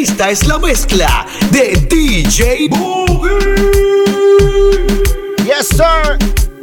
Esta 0.00 0.30
es 0.30 0.46
la 0.46 0.58
mezcla 0.58 1.26
de 1.50 1.72
DJ 1.90 2.70
Boogie. 2.70 3.36
Yes, 5.44 5.68
sir. 5.68 6.16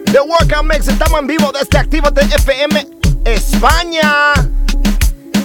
The 0.06 0.22
Workout 0.22 0.66
Mix. 0.66 0.88
Estamos 0.88 1.20
en 1.20 1.28
vivo 1.28 1.52
desde 1.52 1.78
Activo 1.78 2.10
de 2.10 2.24
FM 2.24 2.88
España. 3.26 4.34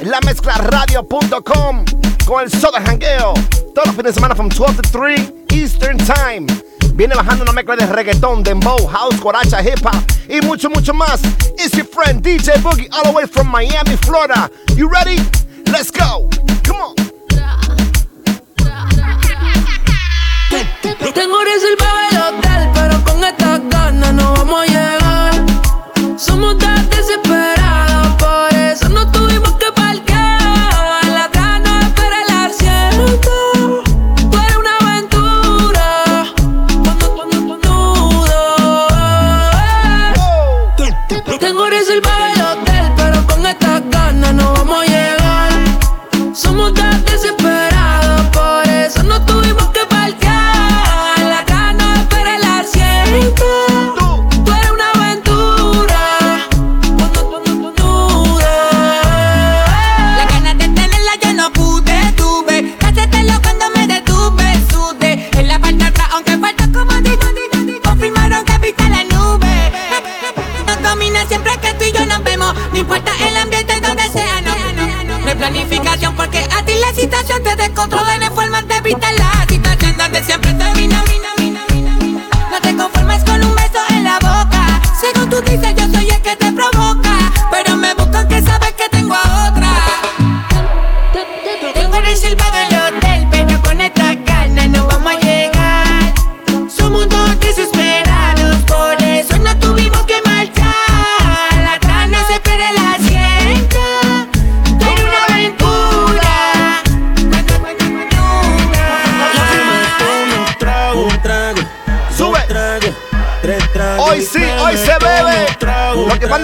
La 0.04 0.18
mezcla 0.24 0.54
radio.com 0.54 1.84
con 2.24 2.42
el 2.42 2.50
Soda 2.50 2.80
Hangueo. 2.80 3.34
Todos 3.74 3.88
los 3.88 3.96
fines 3.96 4.04
de 4.04 4.12
semana 4.14 4.34
from 4.34 4.48
12 4.48 4.74
to 4.74 4.88
3 4.90 5.32
Eastern 5.50 5.98
Time. 5.98 6.46
Viene 6.94 7.14
bajando 7.14 7.42
una 7.42 7.52
mezcla 7.52 7.76
de 7.76 7.84
reggaetón, 7.84 8.42
dembow, 8.42 8.86
house, 8.86 9.20
coracha, 9.20 9.60
hip 9.60 9.84
hop 9.84 10.02
y 10.30 10.40
mucho, 10.40 10.70
mucho 10.70 10.94
más. 10.94 11.20
It's 11.58 11.76
your 11.76 11.84
friend 11.84 12.22
DJ 12.22 12.54
Boogie 12.62 12.88
all 12.90 13.04
the 13.04 13.12
way 13.12 13.26
from 13.26 13.48
Miami, 13.48 13.98
Florida. 13.98 14.50
You 14.76 14.88
ready? 14.88 15.18
Let's 15.66 15.90
go. 15.90 16.30
Come 16.64 16.80
on. 16.80 17.01
Tengo 21.14 21.42
reservado 21.44 22.01
situación 77.32 77.42
te 77.42 77.56
descontrola 77.56 78.21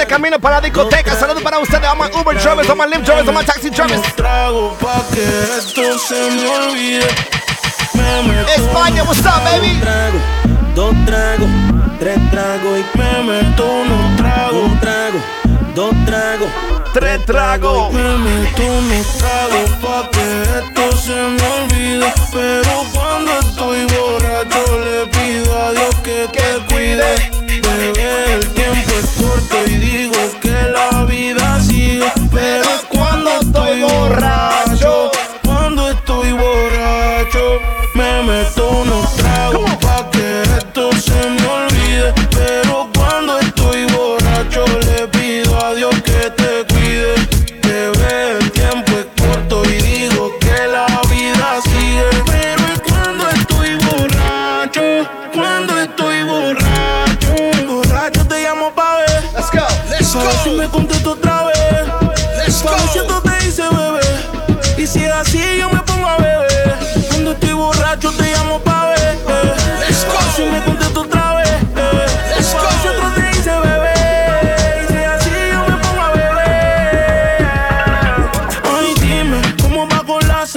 camino 0.09 0.41
para 0.41 0.57
la 0.57 0.61
discoteca, 0.63 1.15
saludos 1.15 1.43
para 1.43 1.59
ustedes. 1.59 1.83
Vamos 1.83 2.11
a 2.11 2.21
Uber 2.21 2.37
drivers, 2.37 2.67
vamos 2.67 2.87
a 2.87 2.89
Lyft 2.89 3.05
drivers, 3.05 3.27
vamos 3.27 3.43
a 3.43 3.47
Taxi. 3.47 3.69
Un 3.69 4.03
trago 4.17 4.77
pa' 4.81 5.05
que 5.13 5.23
esto 5.59 5.99
se 5.99 6.31
me 6.31 6.49
olvide. 6.49 7.07
Me 7.95 8.41
España, 8.55 9.05
what's 9.05 9.21
up, 9.21 9.45
baby? 9.45 9.73
Un 9.73 9.81
trago, 9.81 10.19
dos 10.75 10.95
tragos, 11.05 11.49
tres 12.01 12.31
tragos 12.31 12.79
y 12.79 12.99
me 12.99 13.23
meto 13.23 13.65
unos 13.65 14.17
tragos. 14.17 14.63
Un 14.65 14.81
trago, 14.81 15.19
dos 15.75 15.95
tragos, 16.07 16.49
Tres 16.95 17.25
tragos. 17.27 17.93
Me 17.93 18.19
meto 18.19 18.63
unos 18.65 19.07
tragos 19.19 19.71
pa' 19.83 20.09
que 20.11 20.43
esto 20.43 20.97
se 20.97 21.15
me 21.15 21.49
olvide. 21.61 22.13
Pero 22.33 22.85
cuando 22.95 23.39
estoy 23.41 23.85
borracho 23.85 24.79
le 24.81 25.07
pido 25.09 25.63
a 25.63 25.73
Dios 25.73 25.95
que 26.03 26.29
te 26.33 26.75
cuide. 26.75 27.38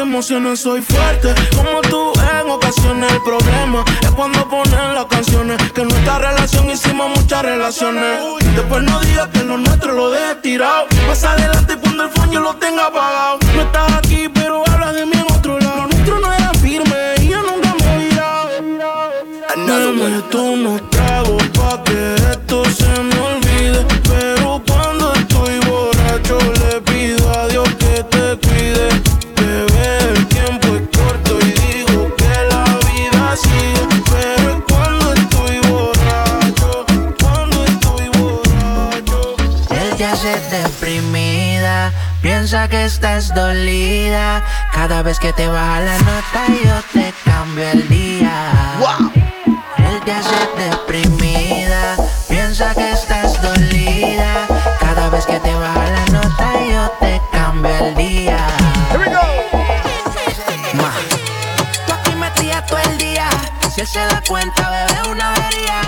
Emociones? 0.01 0.59
Soy 0.59 0.81
fuerte, 0.81 1.33
como 1.55 1.81
tú 1.81 2.11
en 2.41 2.49
ocasiones. 2.49 3.11
El 3.11 3.21
problema 3.21 3.83
es 4.01 4.11
cuando 4.11 4.47
ponen 4.49 4.93
las 4.93 5.05
canciones. 5.05 5.57
Que 5.71 5.81
en 5.81 5.87
nuestra 5.87 6.19
relación 6.19 6.69
hicimos 6.69 7.09
muchas 7.17 7.43
relaciones. 7.43 8.19
Después 8.55 8.83
no 8.83 8.99
digas 9.01 9.27
que 9.29 9.43
lo 9.43 9.57
nuestro 9.57 9.93
lo 9.93 10.11
dejes 10.11 10.41
tirado. 10.41 10.87
Más 11.07 11.23
adelante 11.23 11.77
cuando 11.77 12.03
el 12.03 12.31
yo 12.31 12.39
lo 12.39 12.55
tenga 12.55 12.87
apagado. 12.87 13.39
No 13.55 13.61
estás 13.61 13.93
aquí, 13.93 14.27
pero 14.33 14.63
hablas 14.67 14.95
de 14.95 15.05
mí 15.05 15.13
en 15.13 15.33
otro 15.33 15.59
lado. 15.59 15.77
Lo 15.77 15.87
nuestro 15.87 16.19
no 16.19 16.33
era 16.33 16.51
firme 16.55 16.97
y 17.21 17.27
yo 17.29 17.41
nunca 17.41 17.73
me 17.79 17.95
he 17.95 18.09
virado. 18.09 18.49
Me 19.55 20.09
meto 20.09 20.43
unos 20.43 20.89
tragos 20.89 21.43
pa' 21.49 21.83
que 21.83 22.20
piensa 42.61 42.67
que 42.67 42.85
estás 42.85 43.33
dolida. 43.33 44.43
Cada 44.71 45.01
vez 45.01 45.19
que 45.19 45.33
te 45.33 45.47
baja 45.47 45.79
la 45.79 45.97
nota, 45.97 46.45
yo 46.63 46.75
te 46.93 47.13
cambio 47.25 47.67
el 47.71 47.87
día. 47.87 48.31
Wow. 48.79 49.11
Él 49.77 49.99
te 50.05 50.11
hace 50.11 50.35
deprimida, 50.57 51.95
piensa 52.29 52.73
que 52.75 52.91
estás 52.91 53.41
dolida. 53.41 54.47
Cada 54.79 55.09
vez 55.09 55.25
que 55.25 55.39
te 55.39 55.53
baja 55.55 55.89
la 55.89 56.05
nota, 56.19 56.51
yo 56.71 56.91
te 56.99 57.21
cambio 57.31 57.75
el 57.77 57.95
día. 57.95 58.37
Here 58.91 58.99
we 58.99 59.05
go. 59.05 59.21
Ma. 60.73 60.91
Tú 61.87 61.93
aquí 61.93 62.15
me 62.15 62.29
trías 62.31 62.65
todo 62.67 62.79
el 62.79 62.97
día. 62.97 63.27
Si 63.73 63.81
él 63.81 63.87
se 63.87 63.99
da 63.99 64.21
cuenta, 64.27 64.69
bebé, 64.69 65.09
una 65.09 65.33
avería. 65.33 65.80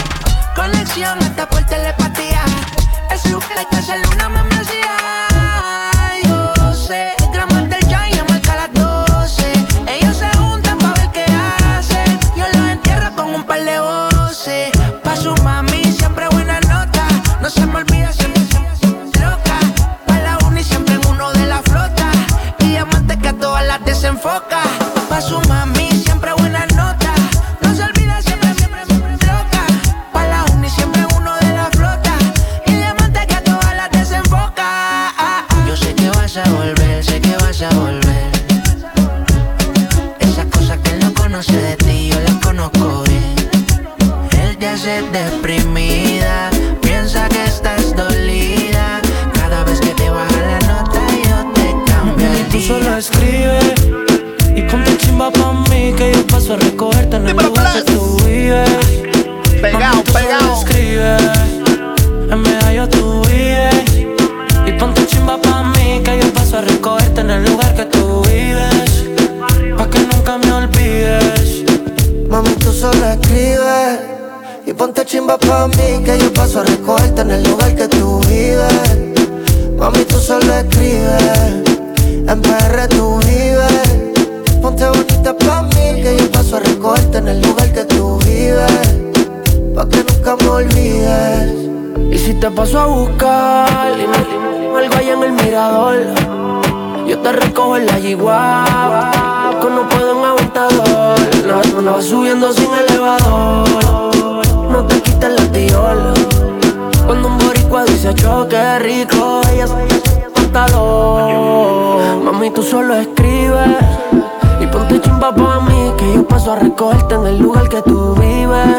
En 116.91 117.27
el 117.27 117.37
lugar 117.39 117.69
que 117.69 117.81
tú 117.81 118.13
vives. 118.15 118.75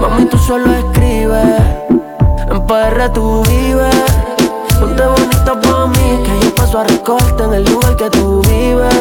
Mami, 0.00 0.24
tú 0.26 0.38
solo 0.38 0.72
escribes. 0.72 1.60
En 2.50 2.66
PR 2.66 3.12
tú 3.12 3.42
vives. 3.48 3.94
Ponte 4.80 5.02
bonita 5.06 5.60
pa' 5.60 5.86
mí, 5.88 6.22
que 6.24 6.44
yo 6.44 6.54
paso 6.54 6.78
a 6.78 6.84
recogerte 6.84 7.44
en 7.44 7.54
el 7.54 7.64
lugar 7.64 7.96
que 7.96 8.08
tú 8.10 8.40
vives. 8.42 8.94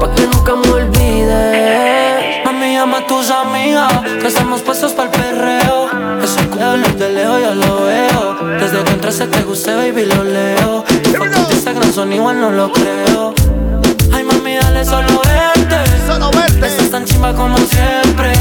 Pa' 0.00 0.12
que 0.14 0.26
nunca 0.26 0.56
me 0.56 0.68
olvides. 0.70 2.44
Mami, 2.44 2.74
llama 2.74 2.98
a 2.98 3.06
tus 3.06 3.30
amigas, 3.30 3.92
que 4.20 4.26
estamos 4.26 4.62
puestos 4.62 4.92
para 4.92 5.10
el 5.10 5.16
perreo. 5.16 5.88
Ese 6.22 6.44
culo 6.48 6.88
de 6.98 7.10
lejos 7.10 7.40
yo 7.40 7.54
lo 7.54 7.84
veo. 7.84 8.58
Desde 8.58 8.82
que 8.82 8.92
entraste 8.92 9.26
te 9.28 9.42
gusté, 9.42 9.74
baby, 9.74 10.06
lo 10.06 10.24
leo. 10.24 10.84
Tus 11.02 11.16
fotos 11.16 11.48
de 11.48 11.54
Instagram 11.54 11.92
son 11.92 12.12
igual, 12.12 12.40
no 12.40 12.50
lo 12.50 12.72
creo. 12.72 13.34
Ay, 14.12 14.24
mami, 14.24 14.56
dale 14.56 14.84
solo 14.84 15.23
chimba 17.24 17.34
como 17.34 17.56
siempre. 17.58 18.32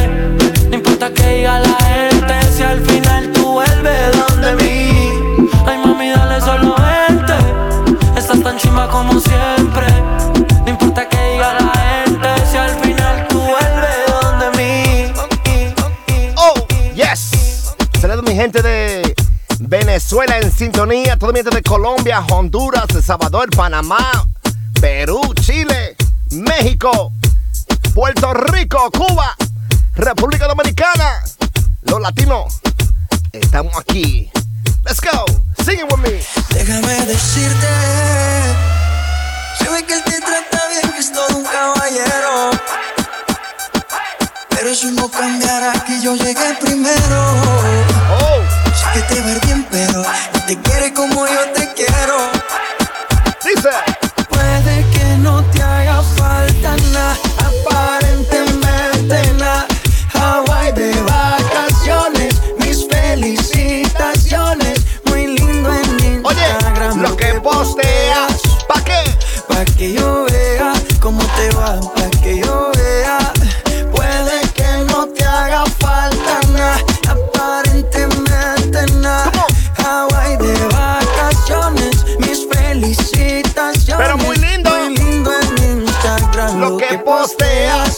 No 0.69 0.75
importa 0.75 1.09
que 1.13 1.23
diga 1.37 1.59
la 1.59 1.75
gente, 1.85 2.51
si 2.51 2.63
al 2.63 2.81
final 2.85 3.31
tú 3.31 3.53
vuelves 3.53 4.11
donde 4.11 4.55
mí. 4.55 5.49
Ay, 5.65 5.77
mami, 5.77 6.09
dale 6.09 6.41
solo 6.41 6.75
verte. 6.75 7.33
Estás 8.17 8.41
tan 8.43 8.57
chimba 8.57 8.89
como 8.89 9.19
siempre. 9.19 9.87
No 10.65 10.69
importa 10.69 11.07
que 11.07 11.17
diga 11.31 11.53
la 11.53 11.71
gente, 11.71 12.27
si 12.51 12.57
al 12.57 12.71
final 12.81 13.27
tú 13.29 13.39
vuelves 13.39 13.97
donde 14.21 14.57
mí. 14.57 15.13
Oh, 16.35 16.53
yes. 16.93 17.75
Saludos 18.01 18.23
mi 18.27 18.35
gente 18.35 18.61
de 18.61 19.15
Venezuela 19.59 20.39
en 20.39 20.51
sintonía, 20.51 21.17
todo 21.17 21.31
mi 21.31 21.39
gente 21.39 21.55
de 21.55 21.63
Colombia, 21.63 22.21
Honduras, 22.31 22.87
El 22.93 23.03
Salvador, 23.03 23.49
Panamá, 23.55 24.11
Perú, 24.81 25.21
Chile, 25.39 25.95
México, 26.31 27.13
Puerto 27.93 28.33
Rico, 28.33 28.89
Cuba, 28.91 29.35
República 29.95 30.47
Dominicana. 30.47 31.21
Los 31.83 32.01
latinos, 32.01 32.59
estamos 33.31 33.73
aquí. 33.79 34.31
Let's 34.85 34.99
go. 34.99 35.25
Sing 35.63 35.79
it 35.79 35.91
with 35.91 35.99
me. 36.01 36.19
Déjame 36.49 37.05
decirte, 37.05 37.67
se 39.59 39.69
ve 39.69 39.83
que 39.85 39.93
él 39.93 40.03
te 40.03 40.19
trata 40.21 40.61
bien, 40.69 40.91
que 40.93 40.99
es 40.99 41.11
todo 41.13 41.37
un 41.37 41.43
caballero. 41.45 42.51
Pero 44.49 44.69
eso 44.69 44.87
no 44.91 45.09
cambiará 45.09 45.73
que 45.85 46.01
yo 46.01 46.15
llegué 46.15 46.55
primero. 46.59 47.41
Oh, 48.19 48.41
Sé 48.73 48.85
que 48.93 49.01
te 49.15 49.21
ver 49.21 49.39
bien, 49.45 49.65
pero 49.69 50.01
no 50.01 50.45
te 50.47 50.57
quiere 50.59 50.93
como 50.93 51.27
yo 51.27 51.49
te 51.53 51.71
quiero. 51.73 52.31
dice. 53.43 53.69
Puede 54.29 54.89
que 54.91 55.17
no 55.19 55.43
te 55.45 55.61
haga 55.61 56.01
falta 56.17 56.75
nada, 56.91 57.17
que 69.83 69.93
yo 69.95 70.25
vea 70.31 70.71
cómo 71.01 71.21
te 71.35 71.49
va, 71.57 71.77
pa' 71.93 72.09
que 72.21 72.39
yo 72.39 72.71
vea. 72.73 73.17
Puede 73.91 74.39
que 74.55 74.69
no 74.89 75.07
te 75.07 75.25
haga 75.25 75.65
falta 75.77 76.39
nada, 76.53 76.79
aparentemente 77.09 78.85
nada. 79.01 79.29
Hawaii 79.83 80.37
de 80.37 80.53
vacaciones, 80.71 82.05
mis 82.17 82.47
felicitaciones. 82.49 83.97
Pero 83.97 84.17
muy 84.19 84.37
lindo. 84.37 84.69
Muy 84.69 84.95
lindo 84.95 85.31
en 85.41 85.81
Instagram. 85.81 86.61
Lo 86.61 86.77
que 86.77 86.97
posteas. 86.99 87.97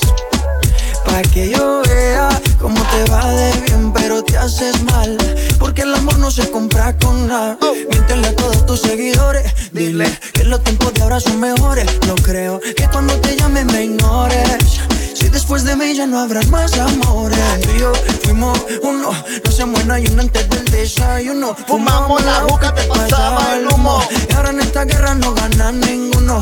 Pa' 1.05 1.21
que 1.21 1.51
yo 1.51 1.83
vea 1.87 2.29
cómo 2.59 2.81
te 2.81 3.11
va 3.11 3.29
de 3.29 3.51
bien, 3.61 3.93
pero 3.93 4.23
te 4.23 4.35
haces 4.39 4.81
mal. 4.85 5.15
No 6.25 6.31
se 6.31 6.49
compra 6.49 6.97
con 6.97 7.27
nada. 7.27 7.55
Miéntele 7.87 8.29
a 8.29 8.35
todos 8.35 8.65
tus 8.65 8.81
seguidores. 8.81 9.45
Dile 9.71 10.07
que 10.33 10.43
los 10.43 10.59
tiempos 10.63 10.91
de 10.95 11.03
ahora 11.03 11.19
son 11.19 11.39
mejores. 11.39 11.85
No 12.07 12.15
creo 12.15 12.59
que 12.59 12.87
cuando 12.91 13.13
te 13.21 13.35
llame 13.35 13.63
me 13.63 13.83
ignores. 13.83 14.81
Si 15.13 15.29
después 15.29 15.63
de 15.65 15.75
mí 15.75 15.93
ya 15.93 16.07
no 16.07 16.17
habrá 16.17 16.41
más 16.49 16.73
amores. 16.79 17.37
Tú 17.61 17.69
y 17.75 17.79
yo 17.79 17.93
fuimos 18.23 18.59
uno, 18.81 19.11
no 19.43 19.51
se 19.51 19.65
muera 19.65 19.99
y 19.99 20.07
uno 20.07 20.23
antes 20.23 20.49
del 20.49 20.65
desayuno. 20.65 21.55
Fumamos 21.67 22.25
la 22.25 22.41
juca, 22.49 22.73
te 22.73 22.85
pasaba 22.85 23.57
el 23.57 23.67
humo. 23.67 24.01
Y 24.27 24.33
ahora 24.33 24.49
en 24.49 24.61
esta 24.61 24.83
guerra 24.83 25.13
no 25.13 25.31
gana 25.35 25.71
ninguno. 25.73 26.41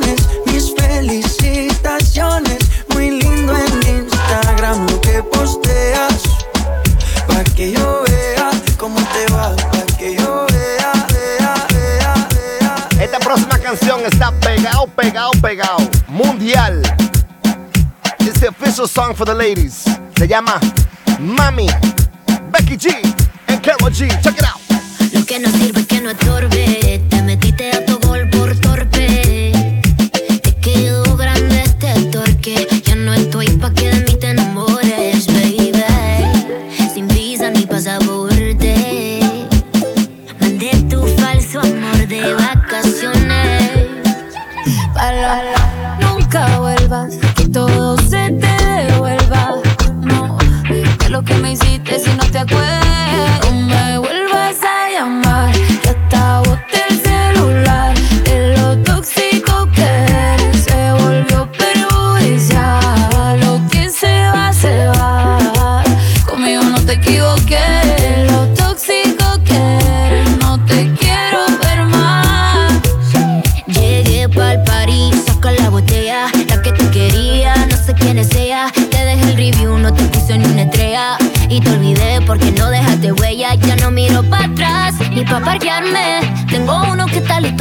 Pa' 7.27 7.43
que 7.55 7.71
yo 7.71 8.03
vea 8.07 8.51
cómo 8.77 8.97
te 8.97 9.33
va, 9.33 9.55
pa' 9.55 9.97
que 9.97 10.15
yo 10.15 10.45
vea, 10.51 10.91
vea, 11.13 11.67
vea, 11.73 12.27
vea. 12.59 13.03
Esta 13.03 13.19
próxima 13.19 13.57
canción 13.59 14.01
está 14.05 14.31
pegado, 14.31 14.87
pegado, 14.87 15.31
pegado. 15.41 15.77
Mundial. 16.07 16.81
It's 18.19 18.39
the 18.39 18.49
official 18.49 18.87
song 18.87 19.13
for 19.15 19.25
the 19.25 19.33
ladies. 19.33 19.83
Se 20.17 20.27
llama 20.27 20.59
Mami. 21.19 21.67
Becky 22.51 22.77
G 22.77 22.89
and 23.47 23.61
Carol 23.61 23.91
G. 23.91 24.07
Check 24.21 24.37
it 24.37 24.45
out. 24.45 24.59
Lo 25.13 25.25
que 25.25 25.39
no 25.39 25.49
sirve 25.49 25.85
que 25.85 26.01
no 26.01 26.11
estorbe. 26.11 26.80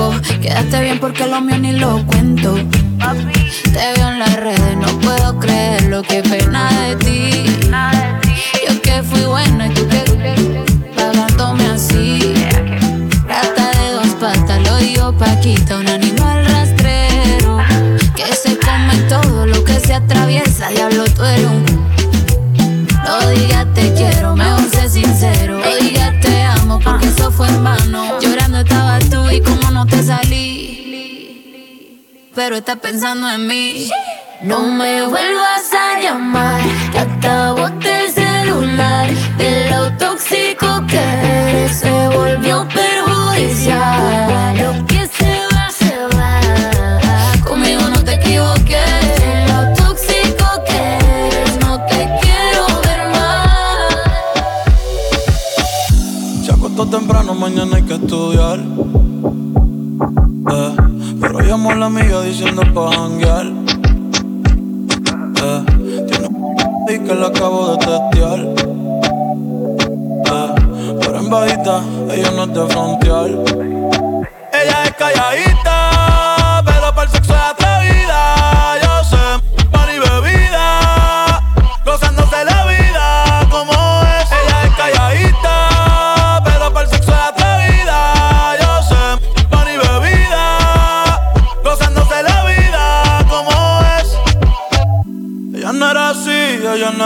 loco. 0.00 0.20
Quédate 0.40 0.82
bien 0.82 0.98
porque 0.98 1.26
lo 1.26 1.40
mío 1.40 1.58
ni 1.58 1.72
lo 1.72 2.04
cuento. 2.06 2.54
Te 3.64 3.92
veo 3.96 4.08
en 4.08 4.18
las 4.18 4.36
redes, 4.36 4.76
no 4.76 4.98
puedo 5.00 5.38
creer 5.38 5.84
lo 5.84 6.02
que 6.02 6.22
pena 6.22 6.70
de 6.86 6.96
ti. 6.96 7.44
Yo 8.66 8.82
que 8.82 9.02
fui 9.02 9.22
buena 9.22 9.66
y 9.66 9.70
tú 9.74 9.86
que 9.88 9.99
pero 32.42 32.56
estás 32.56 32.78
pensando 32.78 33.30
en 33.30 33.46
mí. 33.46 33.90
No 34.40 34.60
me 34.62 35.02
vuelvas 35.02 35.70
a 35.74 36.00
llamar, 36.00 36.62
que 36.90 36.98
acabaste 36.98 38.04
el 38.06 38.10
celular. 38.12 39.10
De 39.36 39.68
lo 39.68 39.92
tóxico 39.98 40.66
que 40.88 40.96
eres, 40.96 41.76
se 41.80 42.08
volvió 42.08 42.66
perjudicial. 42.68 44.56
Lo 44.56 44.86
que 44.86 45.06
se 45.18 45.32
va, 45.52 45.70
se 45.70 45.94
va. 46.16 46.40
Conmigo 47.44 47.82
no 47.90 48.02
te 48.02 48.14
equivoques. 48.14 49.10
temprano, 56.90 57.34
mañana 57.34 57.76
hay 57.76 57.82
que 57.82 57.94
estudiar. 57.94 58.58
Eh 60.50 60.79
llamo 61.50 61.74
la 61.74 61.86
amiga 61.86 62.22
diciendo 62.22 62.62
pa' 62.72 62.92
janguear. 62.92 63.46
Eh, 65.42 65.64
tiene 66.06 66.26
un 66.28 66.86
y 66.88 66.98
que 67.00 67.12
la 67.12 67.26
acabo 67.26 67.72
de 67.72 67.78
testear. 67.78 68.38
Eh, 70.30 70.54
pero 71.00 71.18
en 71.18 71.28
bajita, 71.28 71.82
ella 72.12 72.30
no 72.36 72.44
es 72.44 72.54
de 72.54 72.66
frontear. 72.68 73.30
Ella 74.52 74.84
es 74.84 74.94
calladita. 74.94 75.99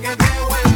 que 0.00 0.16
te 0.16 0.40
vuelva. 0.48 0.71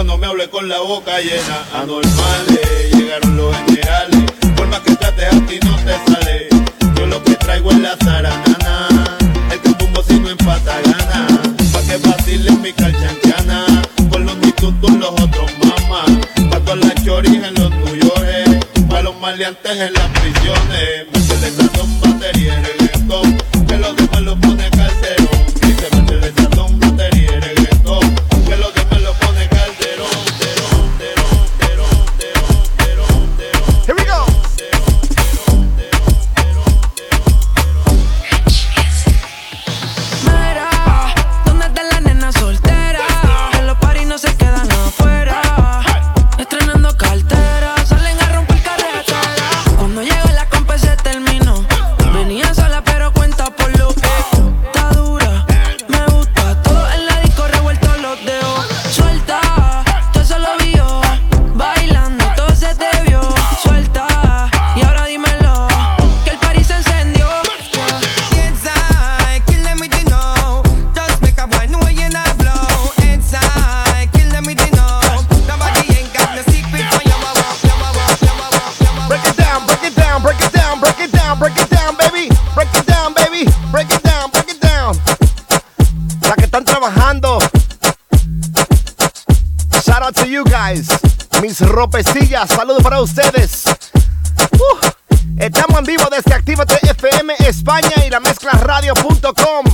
Pero 0.00 0.12
no 0.12 0.18
me 0.18 0.26
hable 0.26 0.48
con 0.48 0.66
la 0.66 0.78
boca 0.80 1.20
llena. 1.20 1.64
Anormales, 1.74 2.90
llegaron 2.94 3.36
los 3.36 3.54
generales. 3.56 4.32
Por 4.56 4.66
más 4.68 4.80
que 4.80 4.96
trates 4.96 5.26
a 5.26 5.46
ti 5.46 5.58
no 5.62 5.76
te 5.76 6.12
sale. 6.12 6.48
Yo 6.96 7.06
lo 7.06 7.22
que 7.22 7.34
traigo 7.34 7.70
es 7.70 7.78
la 7.80 7.96
zaranana. 8.02 9.18
El 9.50 9.60
que 9.60 9.84
un 9.84 9.92
bocino 9.92 10.30
empata 10.30 10.80
gana. 10.84 11.26
Pa' 11.72 11.82
que 11.82 11.96
vacilen 11.98 12.62
mi 12.62 12.72
calchancana. 12.72 13.82
Con 14.10 14.24
los 14.24 14.36
nitutos 14.38 14.90
los 14.92 15.10
otros 15.10 15.50
mamás. 15.62 16.26
Pa' 16.50 16.60
todas 16.60 16.78
las 16.78 17.04
choris 17.04 17.34
en 17.34 17.54
los 17.54 17.70
York. 18.02 18.66
Pa' 18.88 19.02
los 19.02 19.16
maleantes 19.20 19.72
en 19.72 19.92
las 19.92 20.08
prisiones. 20.20 21.06
Métele 21.12 21.50
sazón, 21.50 22.00
batería 22.00 22.62
y 22.78 22.79
Saludos 91.80 92.82
para 92.82 93.00
ustedes. 93.00 93.64
Uh, 94.52 94.86
estamos 95.38 95.78
en 95.78 95.84
vivo 95.86 96.04
desde 96.10 96.34
Actívate 96.34 96.74
FM 96.86 97.32
España 97.38 98.04
y 98.06 98.10
la 98.10 98.20
mezcla 98.20 98.50
radio.com. 98.52 99.64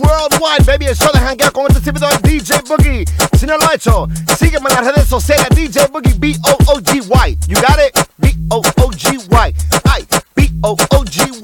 Worldwide, 0.00 0.64
baby, 0.66 0.86
el 0.86 0.96
show 0.96 1.12
de 1.12 1.20
hangueo 1.20 1.52
con 1.52 1.68
este 1.68 1.80
servidor 1.80 2.20
DJ 2.20 2.62
Boogie. 2.66 3.04
Si 3.38 3.46
no 3.46 3.56
lo 3.56 3.70
ha 3.70 3.74
hecho, 3.76 4.08
sígueme 4.36 4.70
en 4.70 4.74
las 4.74 4.92
redes 4.92 5.08
sociales 5.08 5.46
DJ 5.54 5.86
Boogie 5.92 6.14
B-O-O-G-Y. 6.18 7.38
You 7.46 7.56
got 7.60 7.78
it? 7.78 7.96
B-O-O-G-Y. 8.18 9.54
Ay, 9.84 10.06
B-O-O-G-Y. 10.34 11.41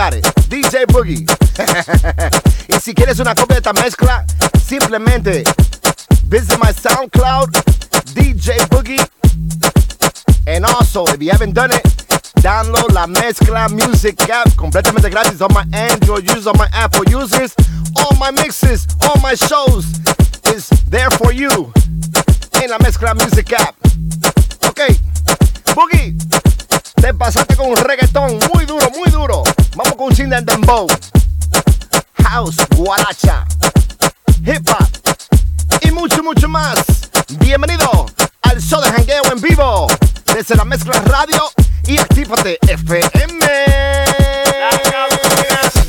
Got. 0.00 0.12
DJ 0.48 0.86
Boogie. 0.86 1.26
y 2.68 2.80
si 2.80 2.94
quieres 2.94 3.18
una 3.18 3.34
copia 3.34 3.56
de 3.56 3.58
esta 3.58 3.72
mezcla, 3.74 4.24
simplemente 4.64 5.44
visit 6.24 6.58
my 6.58 6.72
SoundCloud, 6.72 7.50
DJ 8.14 8.66
Boogie. 8.70 8.98
And 10.46 10.64
also, 10.64 11.04
if 11.08 11.22
you 11.22 11.30
haven't 11.30 11.52
done 11.52 11.70
it, 11.72 11.84
download 12.40 12.92
la 12.92 13.06
mezcla 13.06 13.68
music 13.68 14.18
app 14.30 14.48
completamente 14.56 15.10
gratis 15.10 15.42
on 15.42 15.52
my 15.52 15.64
Android 15.74 16.26
users, 16.26 16.46
on 16.46 16.56
my 16.56 16.68
Apple 16.72 17.04
users. 17.10 17.54
All 17.96 18.16
my 18.16 18.30
mixes, 18.30 18.86
all 19.02 19.20
my 19.20 19.34
shows 19.34 19.84
is 20.54 20.70
there 20.88 21.10
for 21.10 21.32
you 21.32 21.72
en 22.62 22.70
la 22.70 22.78
mezcla 22.78 23.14
music 23.14 23.52
app. 23.52 23.76
Ok, 24.66 24.80
Boogie, 25.74 26.16
te 27.00 27.14
pasaste 27.14 27.56
con 27.56 27.70
un 27.70 27.76
reggaetón 27.76 28.38
muy 28.52 28.66
duro, 28.66 28.90
muy 28.90 29.10
duro. 29.10 29.42
Vamos 29.74 29.94
con 29.94 30.08
un 30.08 30.14
chin 30.14 30.28
de 30.28 30.40
dembow. 30.42 30.86
House, 32.24 32.56
guaracha, 32.76 33.44
hip 34.44 34.68
hop 34.68 34.88
y 35.80 35.90
mucho, 35.90 36.22
mucho 36.22 36.48
más. 36.48 36.78
Bienvenido 37.38 38.06
al 38.42 38.60
show 38.60 38.80
de 38.82 38.90
jangueo 38.90 39.22
en 39.32 39.40
vivo 39.40 39.86
desde 40.34 40.54
la 40.54 40.64
mezcla 40.64 41.00
radio 41.00 41.50
y 41.86 41.98
actívate 41.98 42.58
FM. 42.68 43.99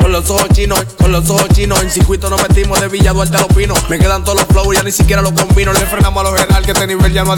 Con 0.00 0.12
los 0.12 0.28
ojos 0.30 0.48
chinos, 0.52 0.84
con 0.98 1.12
los 1.12 1.28
ojos 1.30 1.48
chinos, 1.52 1.80
en 1.82 1.90
circuito 1.90 2.28
nos 2.28 2.42
metimos 2.42 2.80
de 2.80 2.88
Villa 2.88 3.12
Duarte 3.12 3.36
a 3.36 3.40
los 3.40 3.52
pinos. 3.52 3.78
Me 3.88 3.98
quedan 3.98 4.24
todos 4.24 4.40
los 4.40 4.48
flows, 4.48 4.76
ya 4.76 4.82
ni 4.82 4.90
siquiera 4.90 5.22
los 5.22 5.32
combino. 5.32 5.72
Le 5.72 5.80
frenamos 5.86 6.20
a 6.20 6.30
los 6.30 6.40
general 6.40 6.64
que 6.64 6.72
este 6.72 6.86
nivel 6.86 7.12
ya 7.12 7.24
no. 7.24 7.34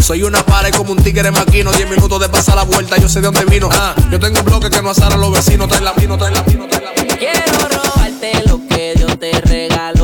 Soy 0.00 0.22
una 0.22 0.44
pared 0.44 0.72
como 0.74 0.92
un 0.92 1.02
tigre 1.02 1.30
maquino. 1.30 1.70
Diez 1.72 1.88
minutos 1.90 2.20
de 2.20 2.28
pasar 2.28 2.56
la 2.56 2.62
vuelta, 2.62 2.96
yo 2.96 3.08
sé 3.08 3.20
de 3.20 3.26
dónde 3.26 3.44
vino. 3.44 3.68
Ah, 3.72 3.94
yo 4.10 4.18
tengo 4.18 4.38
un 4.38 4.44
bloque 4.44 4.70
que 4.70 4.80
no 4.82 4.90
asara 4.90 5.16
los 5.16 5.32
vecinos. 5.32 5.68
Trae 5.68 5.80
la 5.80 5.92
vino, 5.92 6.16
trae 6.16 6.32
la 6.32 6.42
vino, 6.42 6.66
trae 6.68 6.82
la 6.82 6.92
vino. 6.92 7.16
Quiero 7.18 7.52
robarte 7.68 8.42
lo 8.46 8.66
que 8.66 8.94
Dios 8.96 9.18
te 9.18 9.32
regaló. 9.42 9.97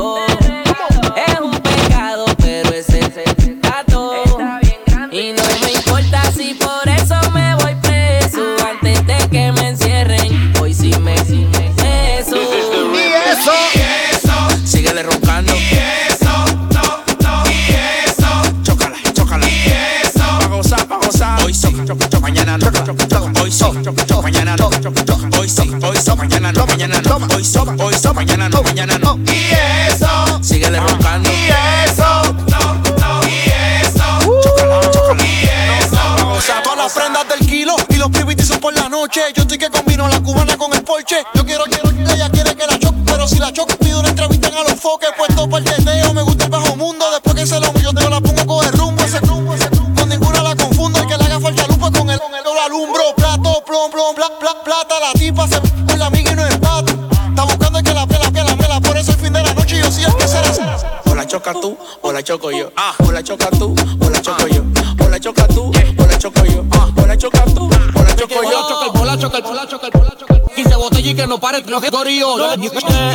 casorio. 72.04 72.38
Yo 72.38 72.50
le 72.50 72.56
dije 72.56 72.70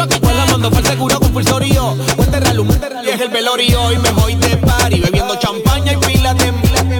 que 0.09 0.19
fue 0.19 0.79
el 0.79 0.85
seguro 0.85 1.19
compulsorio. 1.19 1.95
Cuente 2.15 2.39
ralum, 2.39 2.67
y 3.05 3.09
es 3.09 3.21
el 3.21 3.29
velorio. 3.29 3.91
Y 3.91 3.97
me 3.97 4.11
voy 4.11 4.35
de 4.35 4.57
party 4.57 4.99
bebiendo 4.99 5.35
champaña 5.37 5.93
y 5.93 5.97
pila 5.97 6.33
de 6.33 6.51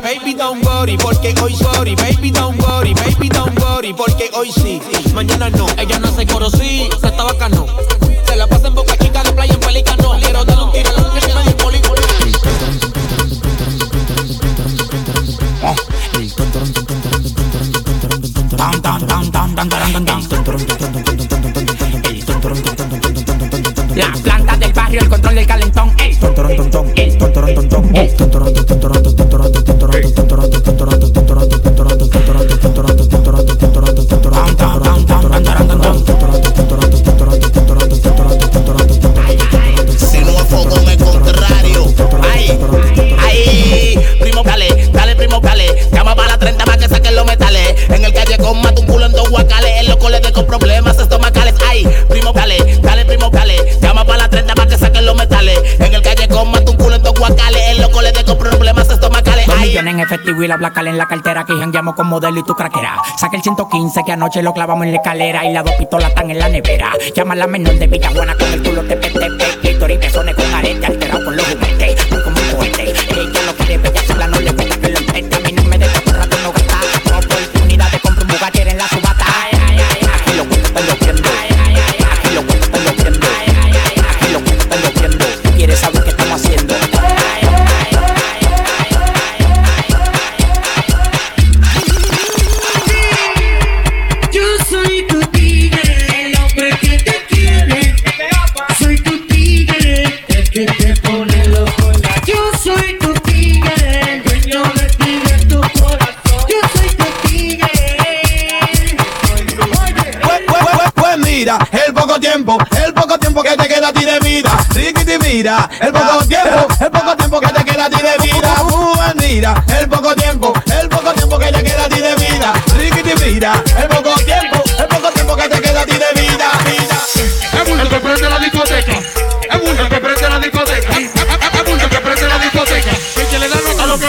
Baby 0.02 0.34
don't 0.34 0.66
worry, 0.66 0.98
porque 0.98 1.34
hoy 1.42 1.56
sorry. 1.56 1.96
Baby 1.96 2.32
don't 2.32 2.62
worry, 2.62 2.94
baby 2.94 3.30
don't 3.30 3.60
worry, 3.60 3.94
porque 3.94 4.30
hoy 4.34 4.52
sí. 4.52 4.82
Mañana 5.14 5.50
no, 5.50 5.66
ella 5.78 6.00
no 6.00 6.10
hace 6.10 6.26
coro, 6.26 6.50
sí. 6.50 6.90
Se 7.02 7.08
está 7.08 7.24
bacano 7.24 7.69
la 60.50 60.58
placal 60.58 60.88
en 60.88 60.98
la 60.98 61.08
cartera 61.08 61.46
que 61.46 61.54
jangueamos 61.54 61.96
con 61.96 62.08
modelo 62.08 62.40
y 62.40 62.44
tu 62.44 62.56
craquera. 62.56 62.98
Saca 63.18 63.38
el 63.38 63.44
115 63.44 64.04
que 64.04 64.12
anoche 64.12 64.42
lo 64.42 64.54
clavamos 64.54 64.86
en 64.86 64.92
la 64.92 64.98
escalera 64.98 65.46
y 65.46 65.54
las 65.54 65.64
dos 65.64 65.76
pistolas 65.76 66.10
están 66.10 66.30
en 66.32 66.40
la 66.40 66.50
nevera. 66.50 66.92
Llama 67.16 67.34
a 67.34 67.38
la 67.38 67.48
menor 67.48 67.76
de 67.76 67.88
Villabuena 67.88 68.36
con 68.36 68.52
el 68.52 68.64
culo 68.64 68.84
te 68.84 68.98
pete, 68.98 69.28
y 69.62 69.98
pezones 69.98 70.36
con 70.36 70.54
arete 70.54 70.86
alterado 70.86 71.26
con 71.26 71.36
los 71.36 71.48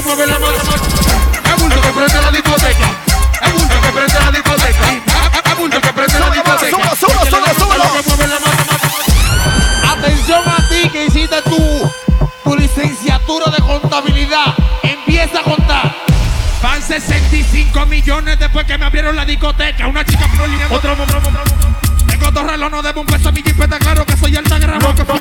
no 0.01 0.07
mueve 0.07 0.27
la 0.27 0.39
mano. 0.39 0.57
Es 0.57 1.63
bulto 1.63 1.81
que 1.81 1.89
prende 1.89 2.23
la 2.23 2.31
discoteca. 2.31 2.89
Es 3.43 3.53
bulto 3.53 3.81
que 3.81 3.89
prende 3.93 4.21
la 4.21 4.31
discoteca. 4.31 5.51
Es 5.51 5.59
bulto 5.59 5.81
que 5.81 5.93
prende 5.93 6.21
la 6.21 6.31
discoteca. 6.31 6.97
Solo, 6.97 7.21
solo, 7.31 7.47
solo, 7.59 8.03
solo. 8.03 8.35
Atención 9.91 10.43
a 10.47 10.69
ti 10.69 10.89
que 10.91 11.07
hiciste 11.07 11.43
tu, 11.43 11.91
tu 12.45 12.57
licenciatura 12.57 13.51
de 13.51 13.63
contabilidad. 13.63 14.55
Empieza 14.83 15.41
a 15.41 15.43
contar. 15.43 15.95
Van 16.63 16.83
65 16.83 17.87
millones 17.87 18.39
después 18.39 18.67
que 18.67 18.79
me 18.79 18.87
abrieron 18.87 19.17
la 19.17 19.25
discoteca. 19.25 19.87
Una 19.87 20.05
chica 20.05 20.27
prolina. 20.35 20.67
Otro, 20.71 20.93
otro, 20.93 21.05
otro, 21.05 21.19
otro. 21.19 21.43
Tengo 22.07 22.31
dos 22.31 22.45
relojes, 22.45 22.71
no 22.71 22.83
debo 22.83 23.01
un 23.01 23.07
peso 23.07 23.29
a 23.29 23.33
mi 23.33 23.43
jipeta. 23.43 23.79
Claro 23.79 24.07
que 24.07 24.17
soy 24.17 24.37
alta 24.37 24.59
gramo. 24.59 24.95
Que 24.95 25.05
fue 25.05 25.20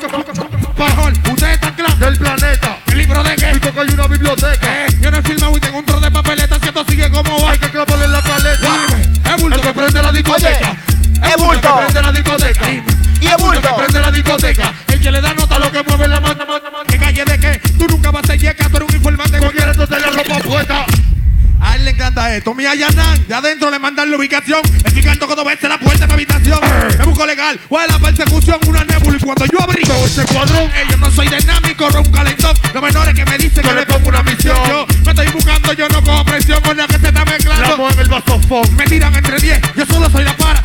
Eh, 22.40 22.42
Tommy 22.42 22.66
Ayanán, 22.66 23.28
de 23.28 23.36
adentro 23.36 23.70
le 23.70 23.80
mandan 23.80 24.10
la 24.10 24.16
ubicación. 24.16 24.62
Explicando 24.86 25.26
cuando 25.26 25.44
ves 25.44 25.62
la 25.64 25.78
puerta 25.78 26.08
de 26.08 26.08
mi 26.08 26.14
habitación. 26.14 26.60
Me 26.98 27.04
busco 27.04 27.26
legal, 27.26 27.60
o 27.68 27.80
la 27.80 28.00
persecución, 28.00 28.58
una 28.66 28.84
nébula. 28.86 29.18
Y 29.18 29.20
cuando 29.20 29.46
yo 29.46 29.62
abrigo 29.62 29.94
ese 30.06 30.24
cuadrón, 30.24 30.72
eh, 30.74 30.86
yo 30.90 30.98
no 30.98 31.12
soy 31.12 31.28
dinámico, 31.28 31.88
un 31.88 32.12
calentón. 32.12 32.56
Los 32.74 32.82
menores 32.82 33.14
que 33.14 33.26
me 33.26 33.38
dicen 33.38 33.62
que 33.62 33.74
le 33.74 33.86
pongo 33.86 34.08
una 34.08 34.24
misión. 34.24 34.56
Yo 34.70 34.86
me 35.04 35.12
estoy 35.12 35.28
buscando, 35.28 35.74
yo 35.74 35.90
no 35.90 36.02
cojo 36.02 36.24
presión 36.24 36.62
con 36.62 36.78
la 36.78 36.88
que 36.88 36.98
se 37.00 37.08
está 37.08 37.26
mezclando. 37.26 37.90
La 37.90 38.02
el 38.02 38.08
vasofón. 38.08 38.76
Me 38.78 38.86
tiran 38.86 39.14
entre 39.14 39.38
10, 39.38 39.62
yo 39.76 39.86
solo 39.86 40.10
soy 40.10 40.24
la 40.24 40.38
para. 40.38 40.59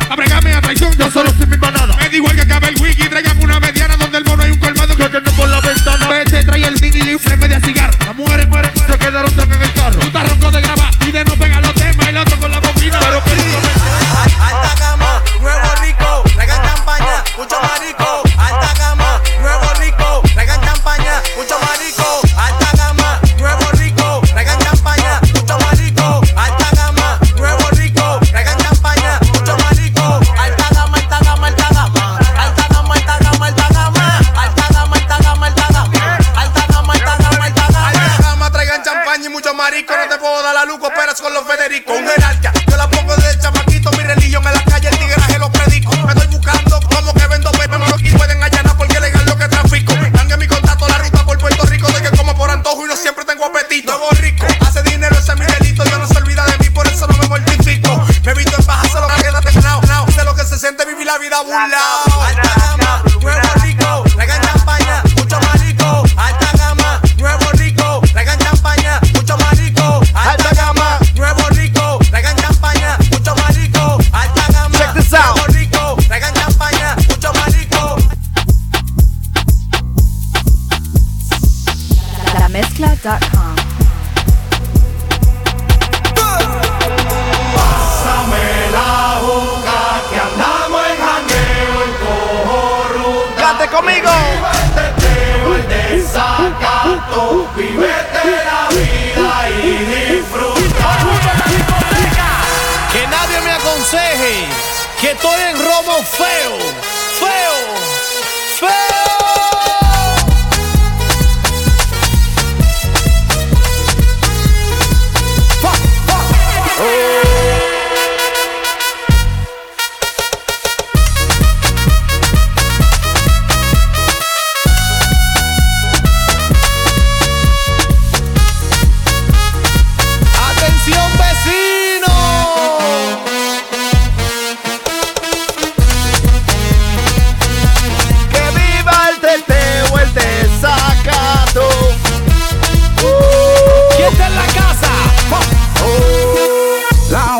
marico, 39.53 39.95
no 39.95 40.07
te 40.07 40.17
puedo 40.17 40.41
dar 40.41 40.55
la 40.55 40.65
luz, 40.65 40.79
cooperas 40.79 41.21
con 41.21 41.33
los 41.33 41.45
Federico, 41.45 41.93
un 41.93 42.07
jerarca. 42.07 42.64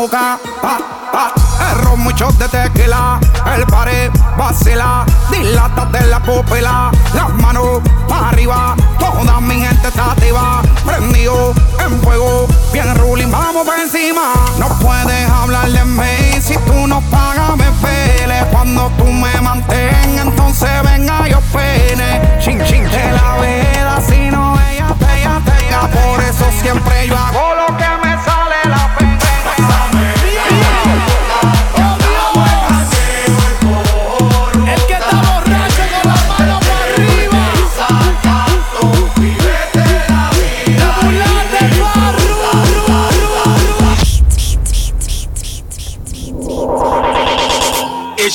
El 0.05 1.83
ron, 1.83 1.99
muchos 2.01 2.37
de 2.37 2.47
tequila, 2.47 3.19
el 3.55 3.65
pared 3.65 4.11
vacila, 4.37 5.03
dilata 5.31 5.85
de 5.85 6.01
la 6.05 6.19
pupila, 6.19 6.91
las 7.15 7.33
manos 7.41 7.81
para 8.07 8.29
arriba, 8.29 8.75
toda 8.99 9.41
mi 9.41 9.61
gente 9.61 9.87
está 9.87 10.11
activa, 10.11 10.61
prendido 10.85 11.55
en 11.83 11.99
fuego, 12.01 12.45
bien 12.71 12.93
ruling, 12.97 13.31
vamos 13.31 13.65
por 13.65 13.79
encima. 13.79 14.33
No 14.59 14.69
puedes 14.77 15.27
hablarle 15.27 15.79
en 15.79 15.97
mí 15.97 16.39
si 16.39 16.55
tú 16.59 16.85
no 16.85 17.01
pagas, 17.09 17.57
me 17.57 17.71
pele. 17.81 18.45
Cuando 18.51 18.91
tú 18.97 19.05
me 19.05 19.41
mantengas, 19.41 20.27
entonces 20.27 20.69
venga 20.83 21.27
yo 21.27 21.39
pene. 21.51 22.39
Chin, 22.39 22.63
chin, 22.65 22.83
de 22.83 23.11
la 23.11 23.37
veda, 23.41 24.01
si 24.07 24.29
no 24.29 24.55
ella 24.69 24.93
te, 24.99 25.19
ella 25.19 25.41
tenga. 25.43 25.87
Por 25.87 26.21
eso 26.21 26.45
siempre 26.61 27.07
yo 27.07 27.17
hago 27.17 27.55
lo 27.55 27.77
que 27.77 28.07
me 28.07 28.14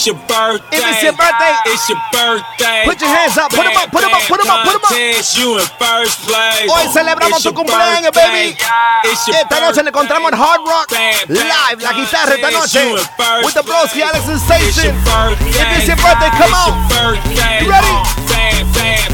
It's 0.00 0.06
your 0.06 0.16
birthday. 0.16 0.78
If 0.78 0.80
it's 0.80 1.02
your 1.02 1.12
birthday, 1.12 1.52
it's 1.66 1.88
your 1.90 2.00
birthday. 2.08 2.88
Put 2.88 3.02
your 3.02 3.10
hands 3.12 3.36
up, 3.36 3.52
put 3.52 3.66
'em 3.66 3.76
up, 3.76 3.92
put 3.92 4.02
'em 4.02 4.14
up, 4.14 4.22
put 4.24 4.40
'em 4.40 4.48
up, 4.48 4.64
put 4.64 4.74
'em 4.76 4.84
up. 4.88 4.96
You 5.36 5.58
in 5.58 5.66
first 5.76 6.24
place. 6.24 6.70
Hoy 6.72 6.88
celebramos 6.88 7.42
tu 7.42 7.52
cumpleaños, 7.52 8.10
baby. 8.14 8.56
Esta 9.04 9.60
noche 9.60 9.82
le 9.82 9.90
encontramos 9.90 10.32
en 10.32 10.38
Hard 10.40 10.62
Rock 10.64 10.90
Live, 11.28 11.82
la 11.82 11.92
guitarra 11.92 12.34
esta 12.34 12.50
noche. 12.50 12.94
With 13.44 13.52
the 13.52 13.62
broski 13.62 14.00
Alex 14.02 14.26
and 14.26 14.40
Station. 14.40 14.96
If 15.50 15.76
it's 15.76 15.86
your 15.86 15.96
birthday, 15.96 16.30
come 16.30 16.54
on. 16.54 16.88
You 17.60 17.68
ready? 17.70 17.92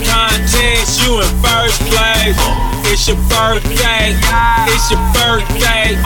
Contest. 0.07 1.01
You 1.01 1.20
in 1.20 1.42
first 1.42 1.83
place. 1.90 2.37
It's 2.85 3.09
your 3.09 3.16
birthday. 3.29 4.14
It's 4.68 4.88
your 4.88 5.01
birthday. 5.12 5.99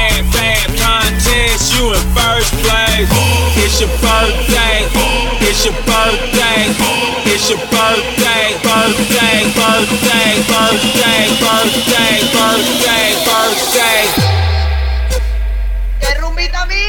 Fam, 0.00 0.24
fam, 0.32 0.68
contest. 0.80 1.74
You 1.76 1.92
in 1.92 2.00
first 2.16 2.52
place. 2.64 3.10
It's 3.60 3.80
your 3.80 3.90
birthday. 4.00 4.88
It's 5.44 5.64
your 5.64 5.74
birthday. 5.84 6.72
It's 7.28 7.50
your 7.50 7.58
birthday. 7.68 8.56
Birthday. 8.64 9.44
Birthday. 9.52 10.30
Birthday. 10.48 11.20
Birthday. 11.44 12.16
Birthday. 12.32 13.08
Birthday. 13.28 14.08
¡Qué 16.00 16.14
rumbita, 16.18 16.62
amigo! 16.62 16.79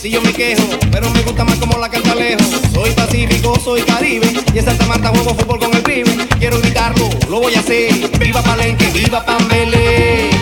Si 0.00 0.10
yo 0.10 0.20
me 0.20 0.32
quejo, 0.32 0.62
pero 0.92 1.10
me 1.10 1.22
gusta 1.22 1.44
más 1.44 1.56
como 1.56 1.78
la 1.78 1.88
canta 1.88 2.14
lejos. 2.14 2.46
Soy 2.72 2.90
pacífico, 2.92 3.58
soy 3.58 3.82
caribe, 3.82 4.32
y 4.54 4.58
en 4.58 4.64
Santa 4.64 4.86
Marta 4.86 5.08
juego 5.08 5.34
fútbol 5.34 5.58
con 5.58 5.74
el 5.74 5.82
pibe. 5.82 6.16
Quiero 6.38 6.56
invitarlo, 6.56 7.08
lo 7.28 7.40
voy 7.40 7.54
a 7.54 7.60
hacer. 7.60 7.92
Viva 8.18 8.40
Palenque, 8.42 8.86
viva 8.92 9.24
Pambelé. 9.24 10.37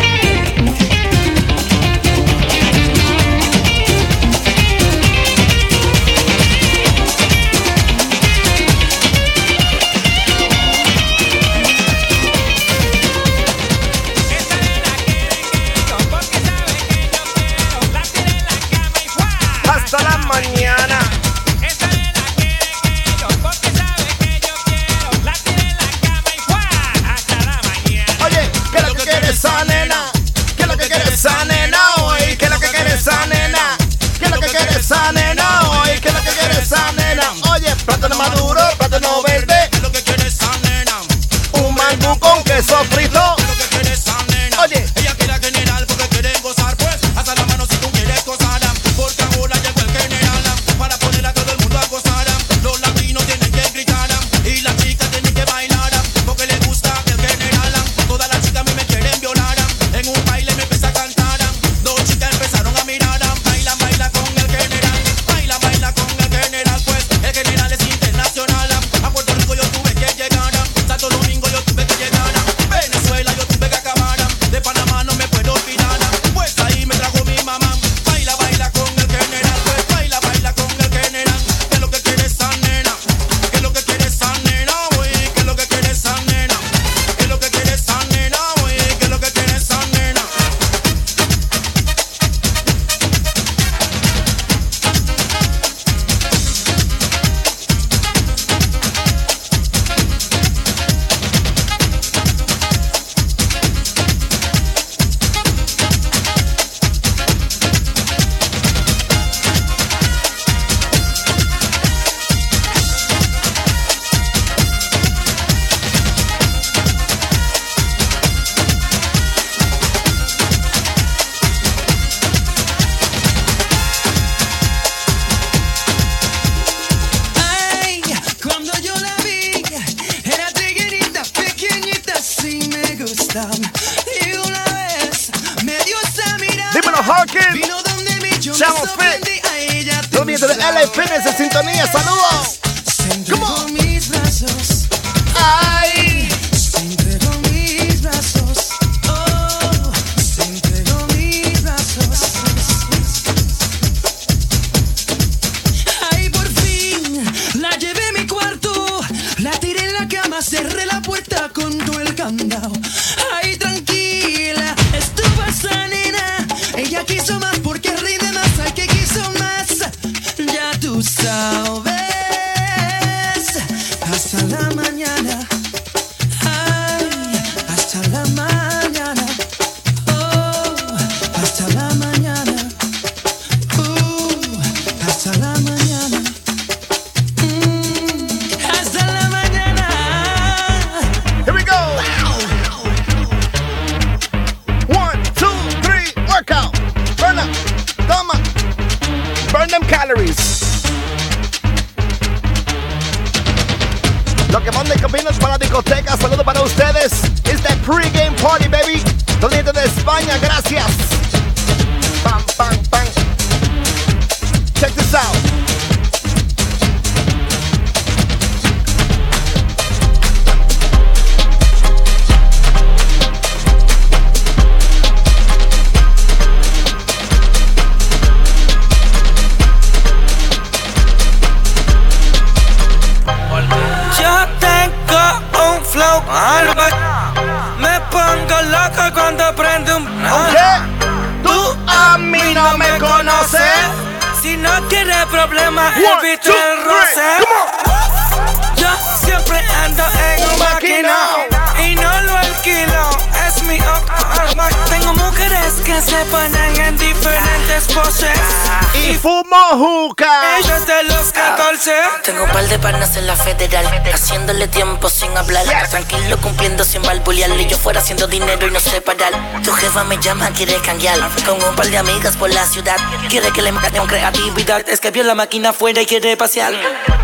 dándole 264.47 264.69
tiempo 264.69 265.09
sin 265.09 265.37
hablar. 265.37 265.65
Tranquilo, 265.91 266.37
cumpliendo 266.41 266.85
sin 266.85 267.03
balbulearle. 267.03 267.67
Yo 267.67 267.77
fuera 267.77 268.01
haciendo 268.01 268.29
dinero 268.29 268.69
y 268.69 268.71
no 268.71 268.79
sé 268.79 268.91
separar. 268.91 269.33
Tu 269.65 269.73
jefa 269.73 270.05
me 270.05 270.19
llama, 270.19 270.51
quiere 270.51 270.77
cambiar. 270.77 271.19
Con 271.45 271.61
un 271.61 271.75
par 271.75 271.89
de 271.89 271.99
amigas 271.99 272.37
por 272.37 272.53
la 272.53 272.65
ciudad. 272.65 272.97
Quiere 273.29 273.51
que 273.51 273.61
le 273.63 273.73
mate 273.73 273.99
con 273.99 274.07
creatividad. 274.07 274.89
Es 274.89 275.01
que 275.01 275.11
vio 275.11 275.25
la 275.25 275.35
máquina 275.35 275.71
afuera 275.71 276.01
y 276.01 276.07
quiere 276.07 276.37
pasear. 276.37 276.73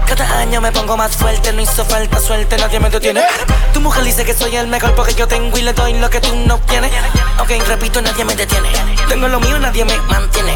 Cada 0.07 0.39
año 0.39 0.61
me 0.61 0.73
pongo 0.73 0.97
más 0.97 1.17
fuerte, 1.17 1.53
no 1.53 1.63
hizo 1.63 1.85
falta 1.85 2.21
suerte, 2.21 2.59
nadie 2.59 2.81
me 2.81 2.91
detiene. 2.91 3.23
Tu 3.73 3.81
mujer 3.81 4.05
dice 4.05 4.25
que 4.25 4.35
soy 4.35 4.55
el 4.57 4.67
mejor 4.67 4.95
porque 4.95 5.15
yo 5.15 5.27
tengo 5.27 5.57
y 5.57 5.63
le 5.63 5.73
doy 5.73 5.95
lo 5.95 6.11
que 6.11 6.21
tú 6.21 6.35
no 6.35 6.59
tienes. 6.59 6.91
Ok, 7.39 7.51
repito, 7.67 8.03
nadie 8.03 8.25
me 8.25 8.35
detiene. 8.35 8.69
Tengo 9.09 9.29
lo 9.29 9.41
mío, 9.41 9.59
nadie 9.59 9.85
me 9.85 9.97
mantiene. 10.09 10.55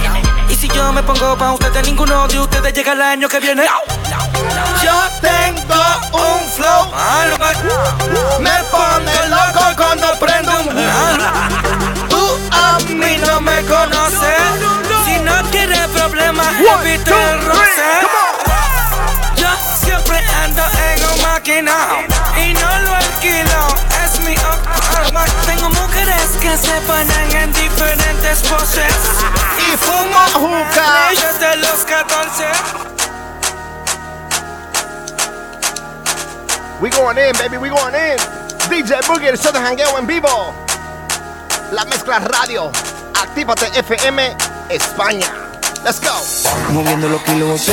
Y 0.48 0.54
si 0.56 0.68
yo 0.68 0.92
me 0.92 1.02
pongo 1.02 1.38
pa' 1.38 1.52
ustedes, 1.52 1.86
ninguno 1.86 2.26
de 2.28 2.38
ustedes 2.40 2.74
llega 2.74 2.92
el 2.92 3.02
año 3.02 3.28
que 3.28 3.40
viene. 3.40 3.66
baby, 16.86 17.04
te. 17.04 17.12
Yo 19.40 19.48
siempre 19.84 20.18
ando 20.42 20.62
en 20.62 21.04
un 21.04 21.22
maquinao 21.22 21.98
y 22.36 22.52
no 22.54 22.78
lo 22.80 22.94
alquilo, 22.94 23.66
es 24.04 24.20
mi 24.20 24.34
arma. 24.96 25.24
Tengo 25.46 25.68
mujeres 25.70 26.30
que 26.40 26.56
se 26.56 26.80
ponen 26.82 27.36
en 27.36 27.52
diferentes 27.52 28.40
poses. 28.42 28.94
Y 29.58 29.76
fumo 29.76 30.18
juca. 30.34 31.08
Desde 31.10 31.56
los 31.56 31.84
14. 31.84 32.44
We 36.80 36.90
going 36.90 37.16
in, 37.16 37.32
baby, 37.38 37.56
we 37.56 37.68
going 37.70 37.94
in. 37.94 38.18
DJ 38.68 39.00
Boogie, 39.06 39.28
el 39.28 39.38
show 39.38 39.52
de 39.52 39.60
jangueo 39.60 39.98
en 39.98 40.06
vivo. 40.06 40.54
La 41.72 41.84
mezcla 41.84 42.18
radio. 42.18 42.70
Actívate 43.14 43.66
FM 43.78 44.36
España. 44.68 45.45
Let's 45.86 46.00
go. 46.00 46.72
Moviendo 46.72 47.08
los 47.08 47.22
kilos 47.22 47.64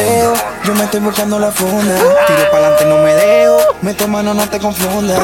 yo 0.63 0.73
me 0.75 0.85
estoy 0.85 0.99
buscando 1.01 1.39
la 1.39 1.51
funda. 1.51 1.95
Tiro 2.27 2.51
para 2.51 2.67
adelante, 2.67 2.85
no 2.85 2.97
me 2.99 3.13
dejo. 3.13 3.57
Meto 3.81 4.07
mano, 4.07 4.33
no 4.33 4.47
te 4.47 4.59
confundas. 4.59 5.19